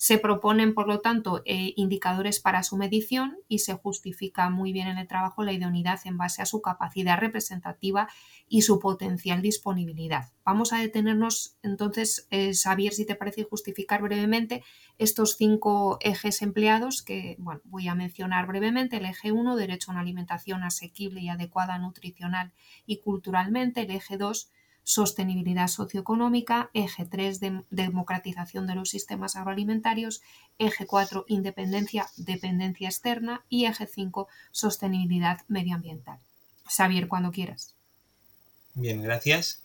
Se 0.00 0.18
proponen, 0.18 0.74
por 0.74 0.86
lo 0.86 1.00
tanto, 1.00 1.42
eh, 1.44 1.74
indicadores 1.74 2.38
para 2.38 2.62
su 2.62 2.76
medición 2.76 3.36
y 3.48 3.58
se 3.58 3.74
justifica 3.74 4.48
muy 4.48 4.72
bien 4.72 4.86
en 4.86 4.96
el 4.96 5.08
trabajo 5.08 5.42
la 5.42 5.52
idoneidad 5.52 5.98
en 6.04 6.16
base 6.16 6.40
a 6.40 6.46
su 6.46 6.62
capacidad 6.62 7.18
representativa 7.18 8.08
y 8.48 8.62
su 8.62 8.78
potencial 8.78 9.42
disponibilidad. 9.42 10.30
Vamos 10.44 10.72
a 10.72 10.78
detenernos 10.78 11.56
entonces, 11.64 12.28
eh, 12.30 12.52
Xavier, 12.54 12.92
si 12.92 13.06
te 13.06 13.16
parece 13.16 13.42
justificar 13.42 14.00
brevemente 14.00 14.62
estos 14.98 15.36
cinco 15.36 15.98
ejes 16.00 16.42
empleados 16.42 17.02
que 17.02 17.34
bueno, 17.40 17.60
voy 17.64 17.88
a 17.88 17.96
mencionar 17.96 18.46
brevemente. 18.46 18.98
El 18.98 19.04
eje 19.04 19.32
1, 19.32 19.56
derecho 19.56 19.90
a 19.90 19.94
una 19.94 20.02
alimentación 20.02 20.62
asequible 20.62 21.22
y 21.22 21.28
adecuada 21.28 21.76
nutricional 21.78 22.52
y 22.86 22.98
culturalmente. 22.98 23.80
El 23.80 23.90
eje 23.90 24.16
2, 24.16 24.48
sostenibilidad 24.88 25.68
socioeconómica, 25.68 26.70
eje 26.72 27.04
3, 27.04 27.40
democratización 27.68 28.66
de 28.66 28.74
los 28.74 28.88
sistemas 28.88 29.36
agroalimentarios, 29.36 30.22
eje 30.58 30.86
4, 30.86 31.26
independencia, 31.28 32.08
dependencia 32.16 32.88
externa 32.88 33.44
y 33.50 33.66
eje 33.66 33.86
5, 33.86 34.28
sostenibilidad 34.50 35.40
medioambiental. 35.46 36.20
Xavier, 36.64 37.06
cuando 37.06 37.32
quieras. 37.32 37.74
Bien, 38.72 39.02
gracias. 39.02 39.60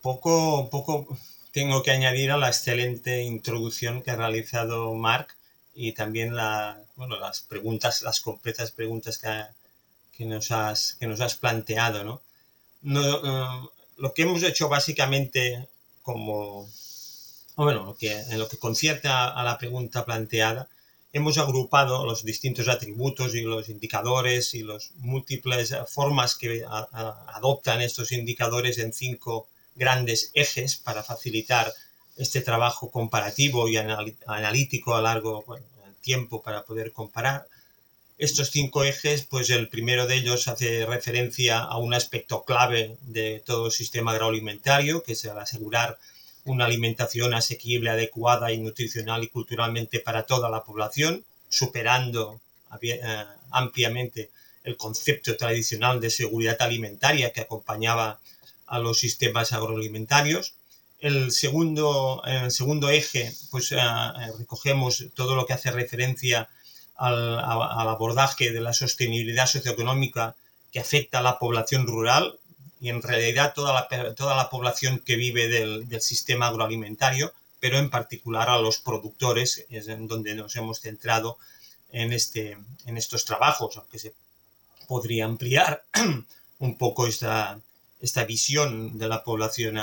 Poco, 0.00 0.70
poco 0.70 1.18
tengo 1.52 1.82
que 1.82 1.90
añadir 1.90 2.30
a 2.30 2.38
la 2.38 2.48
excelente 2.48 3.22
introducción 3.24 4.00
que 4.00 4.12
ha 4.12 4.16
realizado 4.16 4.94
Marc 4.94 5.36
y 5.74 5.92
también 5.92 6.34
la, 6.34 6.80
bueno, 6.96 7.20
las 7.20 7.42
preguntas, 7.42 8.00
las 8.00 8.20
completas 8.20 8.70
preguntas 8.72 9.18
que, 9.18 9.28
que, 10.16 10.24
nos, 10.24 10.50
has, 10.52 10.94
que 10.94 11.06
nos 11.06 11.20
has 11.20 11.34
planteado. 11.34 12.02
¿no? 12.02 12.22
no 12.80 13.64
eh, 13.66 13.68
lo 13.98 14.14
que 14.14 14.22
hemos 14.22 14.42
hecho 14.42 14.68
básicamente 14.68 15.68
como, 16.02 16.68
bueno, 17.56 17.84
lo 17.84 17.96
que, 17.96 18.12
en 18.12 18.38
lo 18.38 18.48
que 18.48 18.56
concierne 18.56 19.10
a, 19.10 19.42
la 19.44 19.58
pregunta 19.58 20.04
planteada, 20.04 20.68
hemos 21.12 21.36
agrupado 21.38 22.06
los 22.06 22.24
distintos 22.24 22.68
atributos 22.68 23.34
y 23.34 23.42
los 23.42 23.68
indicadores 23.68 24.54
y 24.54 24.62
las 24.62 24.92
múltiples 24.96 25.74
formas 25.88 26.36
que 26.36 26.64
adoptan 26.68 27.80
estos 27.82 28.12
indicadores 28.12 28.78
en 28.78 28.92
cinco 28.92 29.48
grandes 29.74 30.30
ejes 30.34 30.76
para 30.76 31.02
facilitar 31.02 31.72
este 32.16 32.40
trabajo 32.40 32.90
comparativo 32.90 33.68
y 33.68 33.76
analítico 33.76 34.94
a 34.94 35.02
largo 35.02 35.44
tiempo 36.00 36.42
para 36.42 36.64
poder 36.64 36.92
comparar 36.92 37.46
estos 38.18 38.50
cinco 38.50 38.82
ejes, 38.82 39.22
pues 39.22 39.48
el 39.50 39.68
primero 39.68 40.06
de 40.06 40.16
ellos 40.16 40.48
hace 40.48 40.84
referencia 40.84 41.60
a 41.60 41.78
un 41.78 41.94
aspecto 41.94 42.42
clave 42.42 42.96
de 43.02 43.40
todo 43.46 43.70
sistema 43.70 44.10
agroalimentario, 44.10 45.04
que 45.04 45.12
es 45.12 45.24
el 45.24 45.38
asegurar 45.38 45.98
una 46.44 46.64
alimentación 46.64 47.32
asequible, 47.34 47.90
adecuada 47.90 48.52
y 48.52 48.58
nutricional 48.58 49.22
y 49.22 49.28
culturalmente 49.28 50.00
para 50.00 50.24
toda 50.24 50.50
la 50.50 50.64
población, 50.64 51.24
superando 51.48 52.40
eh, 52.82 53.00
ampliamente 53.50 54.30
el 54.64 54.76
concepto 54.76 55.36
tradicional 55.36 56.00
de 56.00 56.10
seguridad 56.10 56.56
alimentaria 56.60 57.32
que 57.32 57.42
acompañaba 57.42 58.20
a 58.66 58.78
los 58.80 58.98
sistemas 58.98 59.52
agroalimentarios. 59.52 60.54
El 61.00 61.30
segundo, 61.30 62.22
el 62.26 62.50
segundo 62.50 62.90
eje, 62.90 63.32
pues 63.50 63.70
eh, 63.70 63.78
recogemos 64.38 65.06
todo 65.14 65.36
lo 65.36 65.46
que 65.46 65.52
hace 65.52 65.70
referencia 65.70 66.48
al, 66.98 67.38
abordaje 67.38 68.50
de 68.50 68.60
la 68.60 68.74
sostenibilidad 68.74 69.46
socioeconómica 69.46 70.34
que 70.72 70.80
afecta 70.80 71.20
a 71.20 71.22
la 71.22 71.38
población 71.38 71.86
rural 71.86 72.38
y 72.80 72.90
en 72.90 73.02
realidad 73.02 73.54
toda 73.54 73.72
la, 73.72 74.14
toda 74.14 74.36
la 74.36 74.50
población 74.50 75.00
que 75.00 75.16
vive 75.16 75.48
del, 75.48 75.88
del, 75.88 76.00
sistema 76.00 76.48
agroalimentario, 76.48 77.32
pero 77.60 77.78
en 77.78 77.90
particular 77.90 78.50
a 78.50 78.58
los 78.58 78.78
productores, 78.78 79.64
es 79.70 79.88
en 79.88 80.06
donde 80.06 80.34
nos 80.34 80.54
hemos 80.56 80.80
centrado 80.80 81.38
en, 81.90 82.12
este, 82.12 82.58
en 82.86 82.96
estos 82.96 83.24
trabajos, 83.24 83.76
aunque 83.76 83.98
se 83.98 84.14
podría 84.86 85.24
ampliar 85.24 85.84
un 86.58 86.78
poco 86.78 87.06
esta, 87.06 87.58
esta 88.00 88.24
visión 88.24 88.98
de 88.98 89.08
la 89.08 89.24
población 89.24 89.78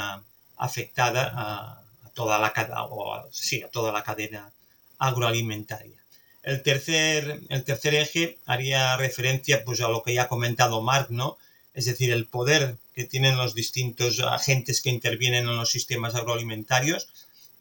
afectada 0.57 1.34
a, 1.36 1.81
toda 2.13 2.39
la, 2.39 2.53
o 2.89 3.27
sí, 3.31 3.62
a 3.62 3.69
toda 3.69 3.91
la 3.91 4.03
cadena 4.03 4.51
agroalimentaria. 5.00 6.04
El 6.45 6.61
tercer, 6.61 7.41
el 7.49 7.63
tercer 7.63 7.95
eje 7.95 8.37
haría 8.45 8.95
referencia 8.97 9.65
pues, 9.65 9.81
a 9.81 9.89
lo 9.89 10.03
que 10.03 10.13
ya 10.13 10.23
ha 10.23 10.27
comentado 10.27 10.79
Marc, 10.79 11.09
¿no? 11.09 11.39
Es 11.73 11.85
decir, 11.85 12.11
el 12.13 12.27
poder 12.27 12.77
que 12.93 13.05
tienen 13.05 13.35
los 13.35 13.55
distintos 13.55 14.19
agentes 14.19 14.81
que 14.81 14.91
intervienen 14.91 15.49
en 15.49 15.57
los 15.57 15.71
sistemas 15.71 16.13
agroalimentarios 16.13 17.07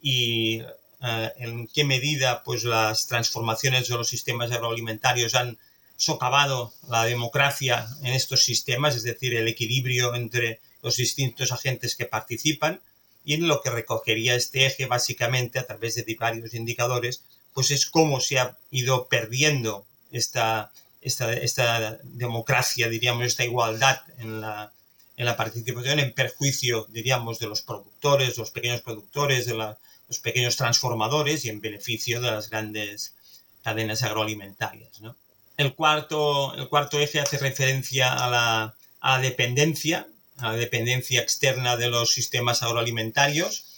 y 0.03 0.61
eh, 1.01 1.31
en 1.37 1.67
qué 1.67 1.83
medida 1.83 2.43
pues, 2.43 2.63
las 2.63 3.07
transformaciones 3.07 3.87
de 3.87 3.95
los 3.95 4.07
sistemas 4.07 4.51
agroalimentarios 4.51 5.33
han 5.33 5.57
socavado 5.97 6.71
la 6.87 7.05
democracia 7.05 7.87
en 8.03 8.13
estos 8.13 8.43
sistemas, 8.43 8.95
es 8.95 9.01
decir, 9.01 9.35
el 9.35 9.47
equilibrio 9.47 10.13
entre 10.13 10.59
los 10.83 10.97
distintos 10.97 11.51
agentes 11.51 11.95
que 11.95 12.05
participan 12.05 12.81
y 13.23 13.33
en 13.33 13.47
lo 13.47 13.63
que 13.63 13.71
recogería 13.71 14.35
este 14.35 14.67
eje 14.67 14.85
básicamente 14.85 15.57
a 15.57 15.65
través 15.65 15.95
de 15.95 16.17
varios 16.19 16.53
indicadores 16.53 17.23
pues 17.55 17.71
es 17.71 17.85
cómo 17.85 18.19
se 18.19 18.37
ha 18.37 18.57
ido 18.69 19.07
perdiendo 19.07 19.85
esta, 20.11 20.73
esta, 21.01 21.97
democracia, 22.03 22.89
diríamos, 22.89 23.25
esta 23.25 23.45
igualdad 23.45 24.01
en 24.19 24.41
la, 24.41 24.73
en 25.15 25.25
la 25.25 25.37
participación 25.37 26.01
en 26.01 26.13
perjuicio, 26.13 26.85
diríamos, 26.89 27.39
de 27.39 27.47
los 27.47 27.61
productores, 27.61 28.37
los 28.37 28.51
pequeños 28.51 28.81
productores, 28.81 29.45
de 29.45 29.53
los 29.53 30.19
pequeños 30.21 30.57
transformadores 30.57 31.45
y 31.45 31.49
en 31.49 31.61
beneficio 31.61 32.19
de 32.19 32.29
las 32.29 32.49
grandes 32.49 33.15
cadenas 33.63 34.03
agroalimentarias. 34.03 34.99
El, 35.55 35.75
cuarto, 35.75 36.53
el 36.55 36.67
cuarto 36.67 36.99
eje 36.99 37.21
hace 37.21 37.37
referencia 37.37 38.11
a 38.13 38.29
la, 38.29 38.75
a 38.99 39.11
la 39.15 39.19
dependencia, 39.19 40.09
a 40.39 40.51
la 40.51 40.57
dependencia 40.57 41.21
externa 41.21 41.77
de 41.77 41.87
los 41.87 42.11
sistemas 42.11 42.63
agroalimentarios 42.63 43.74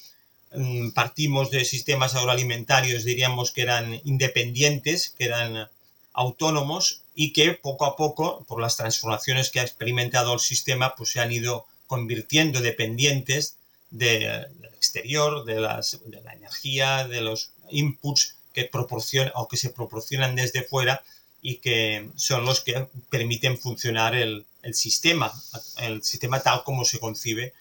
partimos 0.93 1.51
de 1.51 1.65
sistemas 1.65 2.15
agroalimentarios, 2.15 3.03
diríamos 3.03 3.51
que 3.51 3.61
eran 3.61 3.99
independientes, 4.05 5.13
que 5.17 5.25
eran 5.25 5.69
autónomos 6.13 7.03
y 7.15 7.33
que 7.33 7.53
poco 7.53 7.85
a 7.85 7.95
poco, 7.95 8.43
por 8.47 8.61
las 8.61 8.77
transformaciones 8.77 9.49
que 9.49 9.59
ha 9.59 9.63
experimentado 9.63 10.33
el 10.33 10.39
sistema, 10.39 10.95
pues 10.95 11.09
se 11.09 11.19
han 11.19 11.31
ido 11.31 11.65
convirtiendo 11.85 12.61
dependientes 12.61 13.57
del 13.91 14.47
exterior, 14.75 15.45
de, 15.45 15.59
las, 15.59 15.99
de 16.05 16.21
la 16.21 16.33
energía, 16.33 17.07
de 17.07 17.21
los 17.21 17.51
inputs 17.69 18.35
que 18.53 18.65
proporcionan 18.65 19.31
o 19.35 19.47
que 19.47 19.57
se 19.57 19.69
proporcionan 19.69 20.35
desde 20.35 20.63
fuera 20.63 21.03
y 21.41 21.57
que 21.57 22.09
son 22.15 22.45
los 22.45 22.61
que 22.61 22.87
permiten 23.09 23.57
funcionar 23.57 24.15
el, 24.15 24.45
el 24.63 24.73
sistema, 24.73 25.31
el 25.77 26.03
sistema 26.03 26.41
tal 26.41 26.63
como 26.63 26.83
se 26.83 26.99
concibe 26.99 27.53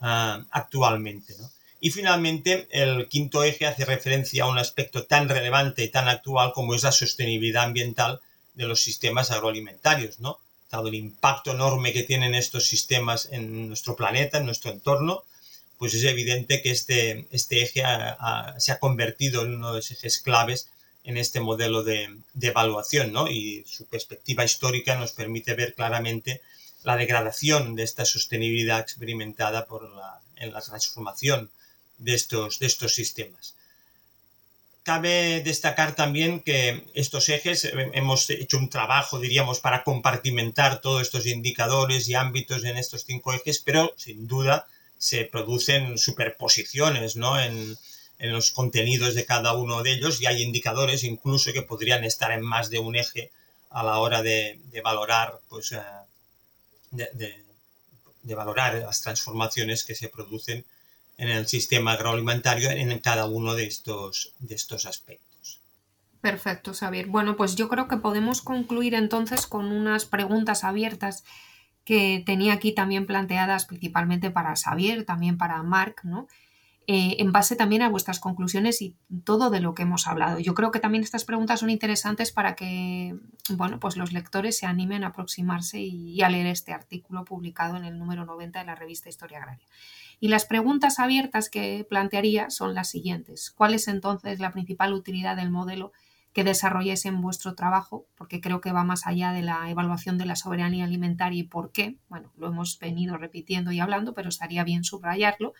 uh, 0.00 0.44
actualmente. 0.50 1.34
¿no? 1.38 1.50
Y 1.84 1.90
finalmente, 1.90 2.68
el 2.70 3.08
quinto 3.08 3.42
eje 3.42 3.66
hace 3.66 3.84
referencia 3.84 4.44
a 4.44 4.48
un 4.48 4.56
aspecto 4.56 5.02
tan 5.02 5.28
relevante 5.28 5.82
y 5.82 5.88
tan 5.88 6.08
actual 6.08 6.52
como 6.52 6.76
es 6.76 6.84
la 6.84 6.92
sostenibilidad 6.92 7.64
ambiental 7.64 8.20
de 8.54 8.66
los 8.68 8.80
sistemas 8.80 9.32
agroalimentarios, 9.32 10.20
¿no? 10.20 10.38
Dado 10.70 10.86
el 10.86 10.94
impacto 10.94 11.50
enorme 11.50 11.92
que 11.92 12.04
tienen 12.04 12.36
estos 12.36 12.68
sistemas 12.68 13.28
en 13.32 13.66
nuestro 13.66 13.96
planeta, 13.96 14.38
en 14.38 14.46
nuestro 14.46 14.70
entorno, 14.70 15.24
pues 15.76 15.92
es 15.94 16.04
evidente 16.04 16.62
que 16.62 16.70
este, 16.70 17.26
este 17.32 17.62
eje 17.62 17.82
se 18.58 18.70
ha 18.70 18.78
convertido 18.78 19.42
en 19.42 19.56
uno 19.56 19.70
de 19.70 19.78
los 19.78 19.90
ejes 19.90 20.18
claves 20.18 20.68
en 21.02 21.16
este 21.16 21.40
modelo 21.40 21.82
de, 21.82 22.16
evaluación, 22.40 23.12
¿no? 23.12 23.28
Y 23.28 23.64
su 23.66 23.86
perspectiva 23.86 24.44
histórica 24.44 24.94
nos 24.94 25.10
permite 25.10 25.54
ver 25.54 25.74
claramente 25.74 26.42
la 26.84 26.96
degradación 26.96 27.74
de 27.74 27.82
esta 27.82 28.04
sostenibilidad 28.04 28.78
experimentada 28.78 29.66
por 29.66 29.90
en 30.36 30.52
la 30.52 30.60
transformación 30.60 31.50
de 32.02 32.14
estos, 32.14 32.58
de 32.58 32.66
estos 32.66 32.94
sistemas. 32.94 33.54
Cabe 34.82 35.42
destacar 35.42 35.94
también 35.94 36.40
que 36.40 36.84
estos 36.94 37.28
ejes 37.28 37.64
eh, 37.64 37.72
hemos 37.94 38.28
hecho 38.30 38.58
un 38.58 38.68
trabajo, 38.68 39.20
diríamos, 39.20 39.60
para 39.60 39.84
compartimentar 39.84 40.80
todos 40.80 41.02
estos 41.02 41.26
indicadores 41.26 42.08
y 42.08 42.14
ámbitos 42.14 42.64
en 42.64 42.76
estos 42.76 43.04
cinco 43.04 43.32
ejes, 43.32 43.60
pero 43.60 43.94
sin 43.96 44.26
duda 44.26 44.66
se 44.98 45.24
producen 45.24 45.98
superposiciones 45.98 47.16
¿no? 47.16 47.40
en, 47.40 47.76
los 48.20 48.52
contenidos 48.52 49.16
de 49.16 49.26
cada 49.26 49.52
uno 49.52 49.82
de 49.82 49.94
ellos 49.94 50.20
y 50.20 50.26
hay 50.26 50.42
indicadores 50.42 51.02
incluso 51.02 51.52
que 51.52 51.62
podrían 51.62 52.04
estar 52.04 52.30
en 52.30 52.42
más 52.42 52.70
de 52.70 52.78
un 52.78 52.94
eje 52.94 53.32
a 53.70 53.82
la 53.82 53.98
hora 53.98 54.22
de, 54.22 54.60
valorar 54.84 55.40
pues, 55.48 55.72
eh, 55.72 55.80
de, 56.92 58.34
valorar 58.34 58.76
las 58.76 59.00
transformaciones 59.00 59.82
que 59.82 59.96
se 59.96 60.08
producen 60.08 60.64
en 61.18 61.28
el 61.28 61.46
sistema 61.46 61.92
agroalimentario 61.92 62.70
en 62.70 62.98
cada 62.98 63.26
uno 63.26 63.54
de 63.54 63.66
estos, 63.66 64.34
de 64.38 64.54
estos 64.54 64.86
aspectos. 64.86 65.60
Perfecto, 66.20 66.72
Xavier. 66.72 67.06
Bueno, 67.06 67.36
pues 67.36 67.56
yo 67.56 67.68
creo 67.68 67.88
que 67.88 67.96
podemos 67.96 68.42
concluir 68.42 68.94
entonces 68.94 69.46
con 69.46 69.72
unas 69.72 70.04
preguntas 70.06 70.62
abiertas 70.64 71.24
que 71.84 72.22
tenía 72.24 72.52
aquí 72.52 72.72
también 72.72 73.06
planteadas 73.06 73.66
principalmente 73.66 74.30
para 74.30 74.54
Xavier, 74.54 75.04
también 75.04 75.36
para 75.36 75.62
Marc, 75.64 76.04
¿no? 76.04 76.28
Eh, 76.88 77.16
en 77.20 77.30
base 77.30 77.54
también 77.54 77.82
a 77.82 77.88
vuestras 77.88 78.18
conclusiones 78.18 78.82
y 78.82 78.96
todo 79.24 79.50
de 79.50 79.60
lo 79.60 79.74
que 79.74 79.82
hemos 79.82 80.08
hablado. 80.08 80.40
Yo 80.40 80.54
creo 80.54 80.72
que 80.72 80.80
también 80.80 81.04
estas 81.04 81.24
preguntas 81.24 81.60
son 81.60 81.70
interesantes 81.70 82.32
para 82.32 82.56
que 82.56 83.14
bueno, 83.50 83.78
pues 83.78 83.96
los 83.96 84.12
lectores 84.12 84.58
se 84.58 84.66
animen 84.66 85.04
a 85.04 85.08
aproximarse 85.08 85.80
y, 85.80 86.22
a 86.22 86.28
leer 86.28 86.46
este 86.46 86.72
artículo 86.72 87.24
publicado 87.24 87.76
en 87.76 87.84
el 87.84 87.98
número 87.98 88.24
90 88.24 88.58
de 88.58 88.64
la 88.64 88.74
revista 88.74 89.08
Historia 89.08 89.38
Agraria. 89.38 89.66
Y 90.22 90.28
las 90.28 90.46
preguntas 90.46 91.00
abiertas 91.00 91.50
que 91.50 91.84
plantearía 91.90 92.48
son 92.48 92.74
las 92.74 92.88
siguientes. 92.88 93.50
¿Cuál 93.50 93.74
es 93.74 93.88
entonces 93.88 94.38
la 94.38 94.52
principal 94.52 94.92
utilidad 94.92 95.34
del 95.34 95.50
modelo 95.50 95.90
que 96.32 96.44
desarrolléis 96.44 97.06
en 97.06 97.20
vuestro 97.20 97.56
trabajo, 97.56 98.06
porque 98.14 98.40
creo 98.40 98.60
que 98.60 98.70
va 98.70 98.84
más 98.84 99.04
allá 99.08 99.32
de 99.32 99.42
la 99.42 99.68
evaluación 99.68 100.18
de 100.18 100.26
la 100.26 100.36
soberanía 100.36 100.84
alimentaria 100.84 101.40
y 101.40 101.42
por 101.42 101.72
qué. 101.72 101.98
Bueno, 102.08 102.30
lo 102.36 102.46
hemos 102.46 102.78
venido 102.78 103.16
repitiendo 103.16 103.72
y 103.72 103.80
hablando, 103.80 104.14
pero 104.14 104.28
estaría 104.28 104.62
bien 104.62 104.84
subrayarlo. 104.84 105.54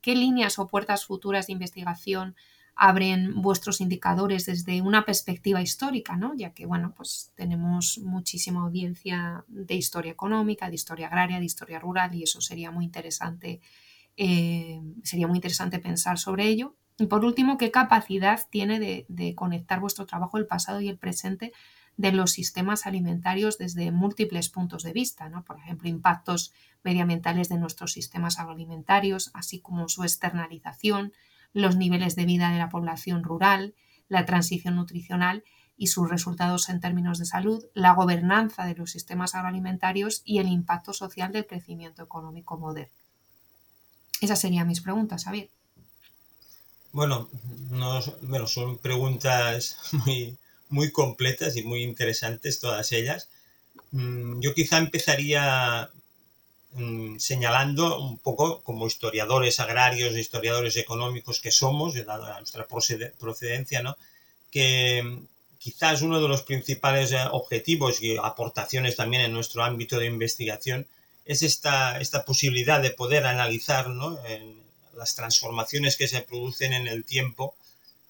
¿Qué 0.00 0.16
líneas 0.16 0.58
o 0.58 0.66
puertas 0.66 1.06
futuras 1.06 1.46
de 1.46 1.52
investigación 1.52 2.34
abren 2.74 3.40
vuestros 3.40 3.80
indicadores 3.80 4.46
desde 4.46 4.82
una 4.82 5.04
perspectiva 5.04 5.62
histórica, 5.62 6.16
¿no? 6.16 6.34
ya 6.34 6.54
que 6.54 6.66
bueno, 6.66 6.92
pues 6.96 7.30
tenemos 7.36 7.98
muchísima 7.98 8.62
audiencia 8.62 9.44
de 9.46 9.76
historia 9.76 10.10
económica, 10.10 10.68
de 10.68 10.74
historia 10.74 11.06
agraria, 11.06 11.38
de 11.38 11.44
historia 11.44 11.78
rural 11.78 12.16
y 12.16 12.24
eso 12.24 12.40
sería 12.40 12.72
muy 12.72 12.84
interesante, 12.84 13.60
eh, 14.20 14.82
sería 15.04 15.28
muy 15.28 15.36
interesante 15.36 15.78
pensar 15.78 16.18
sobre 16.18 16.48
ello. 16.48 16.74
Y 16.98 17.06
por 17.06 17.24
último, 17.24 17.56
¿qué 17.56 17.70
capacidad 17.70 18.40
tiene 18.50 18.80
de, 18.80 19.34
conectar 19.36 19.78
vuestro 19.78 20.06
trabajo, 20.06 20.38
el 20.38 20.46
pasado 20.48 20.80
y 20.80 20.88
el 20.88 20.98
presente 20.98 21.52
de 21.96 22.10
los 22.10 22.32
sistemas 22.32 22.86
alimentarios 22.86 23.58
desde 23.58 23.92
múltiples 23.92 24.48
puntos 24.48 24.82
de 24.82 24.92
vista, 24.92 25.28
¿no? 25.28 25.44
Por 25.44 25.58
ejemplo, 25.58 25.88
impactos 25.88 26.52
medioambientales 26.82 27.48
de 27.48 27.58
nuestros 27.58 27.92
sistemas 27.92 28.40
agroalimentarios, 28.40 29.30
así 29.34 29.60
como 29.60 29.88
su 29.88 30.02
externalización, 30.02 31.12
los 31.52 31.76
niveles 31.76 32.16
de 32.16 32.24
vida 32.24 32.50
de 32.50 32.58
la 32.58 32.68
población 32.68 33.22
rural, 33.22 33.74
la 34.08 34.24
transición 34.26 34.74
nutricional 34.74 35.44
y 35.76 35.88
sus 35.88 36.10
resultados 36.10 36.68
en 36.68 36.80
términos 36.80 37.18
de 37.18 37.24
salud, 37.24 37.64
la 37.72 37.94
gobernanza 37.94 38.64
de 38.64 38.74
los 38.74 38.90
sistemas 38.90 39.36
agroalimentarios 39.36 40.22
y 40.24 40.38
el 40.38 40.48
impacto 40.48 40.92
social 40.92 41.30
del 41.30 41.46
crecimiento 41.46 42.02
económico 42.02 42.58
moderno. 42.58 43.07
Esas 44.20 44.40
serían 44.40 44.68
mis 44.68 44.80
preguntas, 44.80 45.24
Javier. 45.24 45.48
Bueno, 46.92 47.28
no, 47.70 48.00
bueno 48.22 48.46
son 48.46 48.78
preguntas 48.78 49.76
muy, 49.92 50.36
muy 50.68 50.90
completas 50.90 51.56
y 51.56 51.62
muy 51.62 51.82
interesantes 51.82 52.60
todas 52.60 52.92
ellas. 52.92 53.28
Mm, 53.92 54.40
yo 54.40 54.54
quizá 54.54 54.78
empezaría 54.78 55.90
Mm, 56.72 57.18
señalando 57.18 57.98
un 57.98 58.18
poco 58.18 58.62
como 58.62 58.86
historiadores 58.86 59.58
agrarios, 59.58 60.14
historiadores 60.16 60.76
económicos 60.76 61.40
que 61.40 61.50
somos, 61.50 61.94
dada 62.04 62.38
nuestra 62.38 62.66
procedencia, 62.66 63.82
¿no? 63.82 63.96
que 64.50 65.02
mm, 65.02 65.26
quizás 65.58 66.02
uno 66.02 66.20
de 66.20 66.28
los 66.28 66.42
principales 66.42 67.12
eh, 67.12 67.18
objetivos 67.32 68.02
y 68.02 68.16
aportaciones 68.18 68.96
también 68.96 69.22
en 69.22 69.32
nuestro 69.32 69.64
ámbito 69.64 69.98
de 69.98 70.06
investigación 70.06 70.86
es 71.28 71.42
esta, 71.42 72.00
esta 72.00 72.24
posibilidad 72.24 72.82
de 72.82 72.90
poder 72.90 73.26
analizar 73.26 73.88
¿no? 73.88 74.18
las 74.96 75.14
transformaciones 75.14 75.96
que 75.96 76.08
se 76.08 76.22
producen 76.22 76.72
en 76.72 76.88
el 76.88 77.04
tiempo 77.04 77.54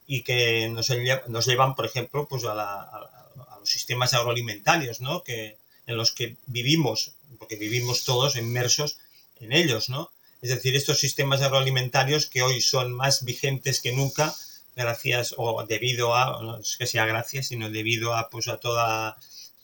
y 0.07 0.23
que 0.23 0.71
nos, 0.71 0.91
nos 1.27 1.47
llevan, 1.47 1.75
por 1.75 1.85
ejemplo, 1.85 2.27
pues 2.27 2.45
a, 2.45 2.53
a, 2.53 3.59
los 3.61 3.69
sistemas 3.69 4.15
agroalimentarios, 4.15 5.03
¿no? 5.03 5.23
que, 5.23 5.59
en 5.87 5.97
los 5.99 6.13
que 6.13 6.37
vivimos 6.47 7.13
porque 7.37 7.57
vivimos 7.57 8.05
todos 8.05 8.37
inmersos 8.37 8.99
en 9.41 9.53
ellos, 9.53 9.89
¿no? 9.89 10.11
Es 10.41 10.51
decir, 10.51 10.77
estos 10.77 10.99
sistemas 10.99 11.43
agroalimentarios 11.43 12.27
que 12.27 12.43
hoy 12.43 12.61
son 12.61 12.93
más 12.93 13.25
vigentes 13.25 13.81
que 13.81 13.93
nunca, 13.93 14.35
gracias 14.77 15.35
o 15.37 15.65
debido 15.67 16.15
a, 16.15 16.41
no 16.43 16.59
es 16.59 16.77
que 16.77 16.87
sea 16.87 17.05
gracias, 17.07 17.49
sino 17.49 17.71
debido 17.71 18.15
a, 18.15 18.31
pues, 18.31 18.49
a 18.49 18.59
toda 18.59 19.19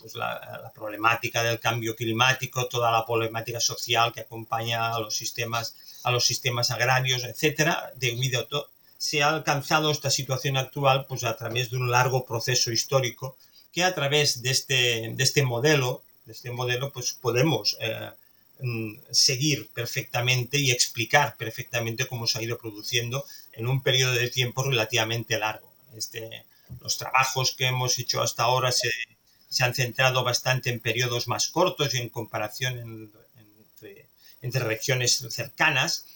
pues, 0.05 0.15
la, 0.17 0.71
problemática 0.75 1.43
del 1.43 1.59
cambio 1.59 1.97
climático, 1.97 2.67
toda 2.67 2.93
la 2.93 3.07
problemática 3.07 3.61
social 3.61 4.13
que 4.13 4.21
acompaña 4.21 4.95
a 4.95 5.01
los 5.01 5.17
sistemas, 5.17 5.77
a 6.03 6.11
los 6.11 6.27
sistemas 6.27 6.71
agrarios, 6.71 7.25
etcétera, 7.25 7.91
debido 7.97 8.41
a 8.41 8.47
todo, 8.47 8.69
se 8.99 9.23
ha 9.23 9.31
alcanzado 9.31 9.91
esta 9.91 10.11
situación 10.11 10.57
actual 10.57 11.07
pues 11.09 11.25
a 11.25 11.37
través 11.37 11.71
de 11.71 11.79
un 11.79 11.91
largo 11.91 12.27
proceso 12.27 12.71
histórico 12.71 13.37
que 13.73 13.83
a 13.83 13.95
través 13.95 14.43
de 14.43 14.51
este, 14.51 15.13
de 15.15 15.25
este 15.25 15.43
modelo 15.43 16.05
de 16.25 16.33
este 16.33 16.51
modelo, 16.51 16.91
pues 16.93 17.13
podemos 17.15 17.77
eh, 17.81 18.11
mm, 18.61 18.95
seguir 19.11 19.69
perfectamente 19.73 20.59
y 20.59 20.71
explicar 20.71 21.37
perfectamente 21.37 22.07
cómo 22.07 22.27
se 22.27 22.39
ha 22.39 22.43
ido 22.43 22.59
produciendo 22.59 23.25
en 23.53 23.67
un 23.67 23.83
periodo 23.83 24.15
de 24.15 24.31
tiempo 24.31 24.63
relativamente 24.63 25.39
largo. 25.39 25.71
Este, 25.97 26.47
los 26.81 26.97
trabajos 26.97 27.53
que 27.53 27.67
hemos 27.67 27.99
hecho 27.99 28.23
hasta 28.23 28.45
ahora 28.45 28.73
se, 28.73 28.91
han 29.63 29.75
centrado 29.75 30.25
bastante 30.25 30.71
en 30.71 30.81
periodos 30.81 31.29
más 31.29 31.49
cortos 31.49 31.95
y 31.95 31.99
en 31.99 32.09
comparación 32.09 33.13
entre, 34.41 34.61
regiones 34.61 35.27
cercanas. 35.31 36.07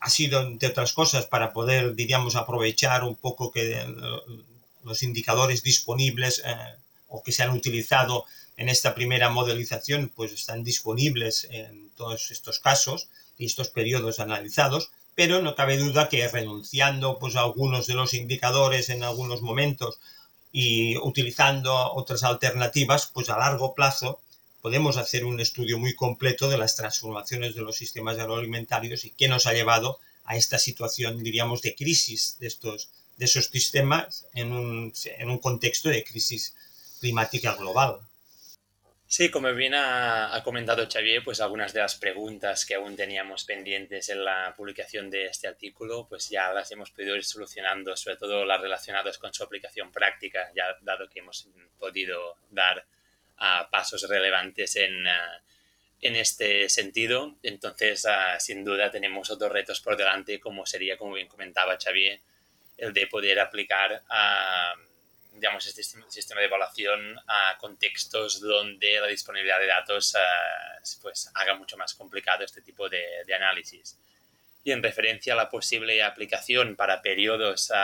Ha 0.00 0.10
sido, 0.10 0.42
entre 0.42 0.68
otras 0.68 0.92
cosas, 0.92 1.26
para 1.26 1.52
poder, 1.52 1.94
diríamos, 1.94 2.36
aprovechar 2.36 3.04
un 3.04 3.16
poco 3.16 3.50
que 3.50 3.84
los 4.84 5.02
indicadores 5.02 5.62
disponibles 5.62 6.42
eh, 6.44 6.56
o 7.08 7.22
que 7.22 7.32
se 7.32 7.42
han 7.42 7.50
utilizado 7.50 8.24
en 8.56 8.68
esta 8.68 8.94
primera 8.94 9.30
modelización 9.30 10.12
pues 10.14 10.32
están 10.32 10.62
disponibles 10.62 11.46
en 11.50 11.90
todos 11.90 12.30
estos 12.30 12.60
casos 12.60 13.08
y 13.36 13.46
estos 13.46 13.68
periodos 13.68 14.20
analizados, 14.20 14.90
pero 15.14 15.42
no 15.42 15.54
cabe 15.54 15.76
duda 15.76 16.08
que 16.08 16.26
renunciando 16.28 17.18
pues 17.18 17.36
a 17.36 17.40
algunos 17.40 17.86
de 17.86 17.94
los 17.94 18.14
indicadores 18.14 18.90
en 18.90 19.02
algunos 19.02 19.42
momentos 19.42 19.98
y 20.56 20.96
utilizando 20.98 21.74
otras 21.94 22.22
alternativas, 22.22 23.10
pues 23.12 23.28
a 23.28 23.36
largo 23.36 23.74
plazo 23.74 24.20
podemos 24.62 24.96
hacer 24.96 25.24
un 25.24 25.40
estudio 25.40 25.80
muy 25.80 25.96
completo 25.96 26.48
de 26.48 26.56
las 26.56 26.76
transformaciones 26.76 27.56
de 27.56 27.62
los 27.62 27.76
sistemas 27.76 28.20
agroalimentarios 28.20 29.04
y 29.04 29.10
qué 29.10 29.26
nos 29.26 29.46
ha 29.46 29.52
llevado 29.52 29.98
a 30.22 30.36
esta 30.36 30.60
situación, 30.60 31.24
diríamos, 31.24 31.60
de 31.60 31.74
crisis 31.74 32.36
de 32.38 32.46
estos 32.46 32.90
de 33.16 33.24
esos 33.24 33.46
sistemas 33.46 34.26
en 34.32 34.52
un, 34.52 34.92
en 35.18 35.30
un 35.30 35.38
contexto 35.38 35.88
de 35.88 36.04
crisis 36.04 36.54
climática 37.00 37.54
global. 37.54 37.98
Sí, 39.06 39.30
como 39.30 39.52
bien 39.54 39.74
ha, 39.74 40.40
comentado 40.42 40.88
Xavier, 40.90 41.22
pues 41.22 41.40
algunas 41.40 41.72
de 41.72 41.80
las 41.80 41.94
preguntas 41.94 42.64
que 42.64 42.74
aún 42.74 42.96
teníamos 42.96 43.44
pendientes 43.44 44.08
en 44.08 44.24
la 44.24 44.54
publicación 44.56 45.10
de 45.10 45.26
este 45.26 45.46
artículo, 45.46 46.06
pues 46.08 46.30
ya 46.30 46.52
las 46.52 46.72
hemos 46.72 46.90
podido 46.90 47.14
ir 47.14 47.24
solucionando, 47.24 47.96
sobre 47.96 48.16
todo 48.16 48.44
las 48.44 48.60
relacionadas 48.60 49.18
con 49.18 49.32
su 49.32 49.44
aplicación 49.44 49.92
práctica, 49.92 50.50
ya 50.56 50.76
dado 50.80 51.08
que 51.08 51.20
hemos 51.20 51.48
podido 51.78 52.38
dar 52.50 52.84
pasos 53.70 54.08
relevantes 54.08 54.74
en, 54.76 55.06
en 56.00 56.16
este 56.16 56.68
sentido. 56.68 57.36
Entonces, 57.42 58.06
sin 58.38 58.64
duda, 58.64 58.90
tenemos 58.90 59.30
otros 59.30 59.52
retos 59.52 59.80
por 59.80 59.96
delante, 59.96 60.40
como 60.40 60.66
sería, 60.66 60.96
como 60.96 61.14
bien 61.14 61.28
comentaba 61.28 61.78
Xavier, 61.78 62.20
el 62.78 62.92
de 62.92 63.06
poder 63.06 63.38
aplicar 63.38 64.02
a 64.08 64.74
digamos, 65.34 65.66
este 65.66 65.82
sistema 65.82 66.40
de 66.40 66.46
evaluación 66.46 67.18
a 67.26 67.58
contextos 67.58 68.40
donde 68.40 69.00
la 69.00 69.08
disponibilidad 69.08 69.58
de 69.58 69.66
datos 69.66 70.14
eh, 70.14 70.18
pues, 71.02 71.30
haga 71.34 71.54
mucho 71.54 71.76
más 71.76 71.94
complicado 71.94 72.44
este 72.44 72.62
tipo 72.62 72.88
de, 72.88 73.02
análisis. 73.34 73.98
Y 74.62 74.72
en 74.72 74.82
referencia 74.82 75.34
a 75.34 75.36
la 75.36 75.50
posible 75.50 76.02
aplicación 76.02 76.76
para 76.76 77.02
periodos, 77.02 77.70
eh, 77.74 77.76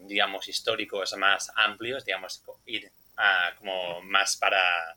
digamos, 0.00 0.48
históricos 0.48 1.16
más 1.16 1.52
amplios, 1.56 2.04
digamos, 2.04 2.42
ir 2.66 2.90
como 3.58 4.00
más 4.02 4.36
para 4.36 4.96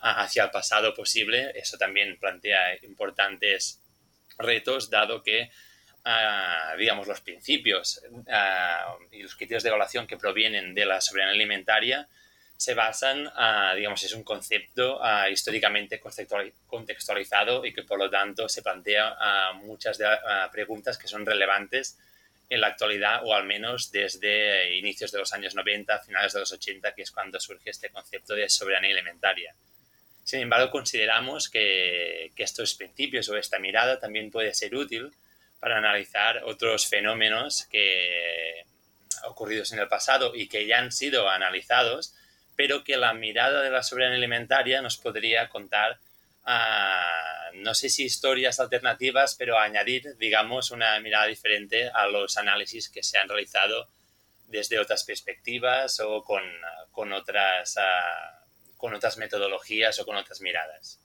hacia 0.00 0.44
el 0.44 0.50
pasado 0.50 0.94
posible, 0.94 1.52
eso 1.54 1.76
también 1.76 2.18
plantea 2.18 2.74
importantes 2.84 3.82
retos, 4.38 4.88
dado 4.88 5.22
que 5.22 5.50
digamos, 6.78 7.06
los 7.06 7.20
principios 7.20 8.02
y 9.10 9.22
los 9.22 9.34
criterios 9.36 9.62
de 9.62 9.68
evaluación 9.68 10.06
que 10.06 10.16
provienen 10.16 10.74
de 10.74 10.86
la 10.86 11.00
soberanía 11.00 11.34
alimentaria 11.34 12.08
se 12.60 12.74
basan, 12.74 13.24
digamos, 13.74 14.02
es 14.02 14.12
un 14.12 14.22
concepto 14.22 15.00
históricamente 15.30 15.98
contextualizado 16.66 17.64
y 17.64 17.72
que 17.72 17.84
por 17.84 17.98
lo 17.98 18.10
tanto 18.10 18.50
se 18.50 18.60
plantea 18.60 19.52
muchas 19.54 19.96
de, 19.96 20.06
preguntas 20.52 20.98
que 20.98 21.08
son 21.08 21.24
relevantes 21.24 21.98
en 22.50 22.60
la 22.60 22.66
actualidad 22.66 23.22
o 23.24 23.32
al 23.32 23.44
menos 23.44 23.90
desde 23.92 24.76
inicios 24.76 25.10
de 25.12 25.20
los 25.20 25.32
años 25.32 25.54
90, 25.54 26.00
finales 26.00 26.32
de 26.34 26.40
los 26.40 26.52
80, 26.52 26.94
que 26.94 27.02
es 27.02 27.10
cuando 27.10 27.40
surge 27.40 27.70
este 27.70 27.88
concepto 27.88 28.34
de 28.34 28.48
soberanía 28.50 28.92
alimentaria. 28.92 29.54
Sin 30.24 30.40
embargo, 30.40 30.70
consideramos 30.70 31.48
que, 31.48 32.30
que 32.36 32.42
estos 32.42 32.74
principios 32.74 33.28
o 33.30 33.36
esta 33.38 33.58
mirada 33.58 33.98
también 33.98 34.30
puede 34.30 34.52
ser 34.52 34.74
útil 34.74 35.12
para 35.60 35.78
analizar 35.78 36.42
otros 36.44 36.88
fenómenos 36.88 37.66
que 37.70 38.64
ocurridos 39.24 39.72
en 39.72 39.78
el 39.78 39.88
pasado 39.88 40.34
y 40.34 40.48
que 40.48 40.66
ya 40.66 40.78
han 40.78 40.90
sido 40.90 41.28
analizados, 41.28 42.14
pero 42.56 42.84
que 42.84 42.96
la 42.96 43.12
mirada 43.12 43.62
de 43.62 43.70
la 43.70 43.82
soberanía 43.82 44.16
alimentaria 44.16 44.82
nos 44.82 44.96
podría 44.96 45.48
contar, 45.48 45.98
ah, 46.44 47.50
no 47.54 47.74
sé 47.74 47.90
si 47.90 48.04
historias 48.04 48.60
alternativas, 48.60 49.34
pero 49.34 49.58
añadir, 49.58 50.16
digamos, 50.16 50.70
una 50.70 50.98
mirada 51.00 51.26
diferente 51.26 51.90
a 51.92 52.06
los 52.06 52.36
análisis 52.36 52.88
que 52.88 53.02
se 53.02 53.18
han 53.18 53.28
realizado 53.28 53.88
desde 54.46 54.78
otras 54.78 55.04
perspectivas 55.04 56.00
o 56.00 56.22
con, 56.22 56.42
con 56.90 57.12
otras, 57.12 57.76
ah, 57.76 58.44
con 58.76 58.94
otras 58.94 59.18
metodologías 59.18 59.98
o 59.98 60.06
con 60.06 60.16
otras 60.16 60.40
miradas. 60.40 60.98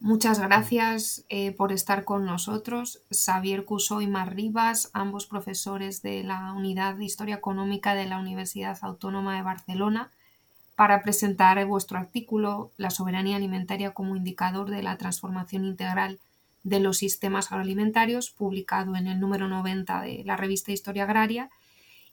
Muchas 0.00 0.38
gracias 0.38 1.24
eh, 1.28 1.50
por 1.50 1.72
estar 1.72 2.04
con 2.04 2.24
nosotros, 2.24 3.02
Xavier 3.10 3.64
Cusó 3.64 4.00
y 4.00 4.06
Mar 4.06 4.32
Rivas, 4.32 4.90
ambos 4.92 5.26
profesores 5.26 6.02
de 6.02 6.22
la 6.22 6.52
Unidad 6.52 6.94
de 6.94 7.04
Historia 7.04 7.34
Económica 7.34 7.96
de 7.96 8.06
la 8.06 8.20
Universidad 8.20 8.78
Autónoma 8.82 9.34
de 9.34 9.42
Barcelona, 9.42 10.12
para 10.76 11.02
presentar 11.02 11.64
vuestro 11.66 11.98
artículo 11.98 12.70
La 12.76 12.90
soberanía 12.90 13.36
alimentaria 13.36 13.90
como 13.90 14.14
indicador 14.14 14.70
de 14.70 14.84
la 14.84 14.96
transformación 14.98 15.64
integral 15.64 16.20
de 16.62 16.78
los 16.78 16.98
sistemas 16.98 17.50
agroalimentarios, 17.50 18.30
publicado 18.30 18.94
en 18.94 19.08
el 19.08 19.18
número 19.18 19.48
90 19.48 20.02
de 20.02 20.22
la 20.24 20.36
revista 20.36 20.70
Historia 20.70 21.02
Agraria. 21.02 21.50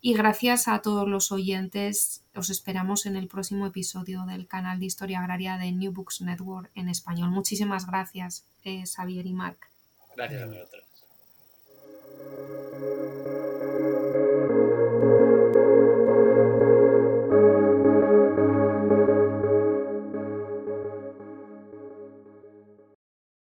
Y 0.05 0.13
gracias 0.13 0.67
a 0.67 0.83
todos 0.83 1.07
los 1.07 1.31
oyentes, 1.31 2.21
os 2.35 2.51
esperamos 2.51 3.07
en 3.07 3.15
el 3.15 3.27
próximo 3.27 3.65
episodio 3.65 4.23
del 4.27 4.45
canal 4.45 4.79
de 4.79 4.85
Historia 4.85 5.17
Agraria 5.19 5.57
de 5.57 5.71
New 5.71 5.91
Books 5.91 6.21
Network 6.21 6.69
en 6.75 6.89
español. 6.89 7.31
Muchísimas 7.31 7.87
gracias, 7.87 8.45
eh, 8.63 8.83
Xavier 8.85 9.25
y 9.25 9.33
Marc. 9.33 9.67
Gracias 10.15 10.43
a 10.43 10.45
vosotros. 10.45 10.83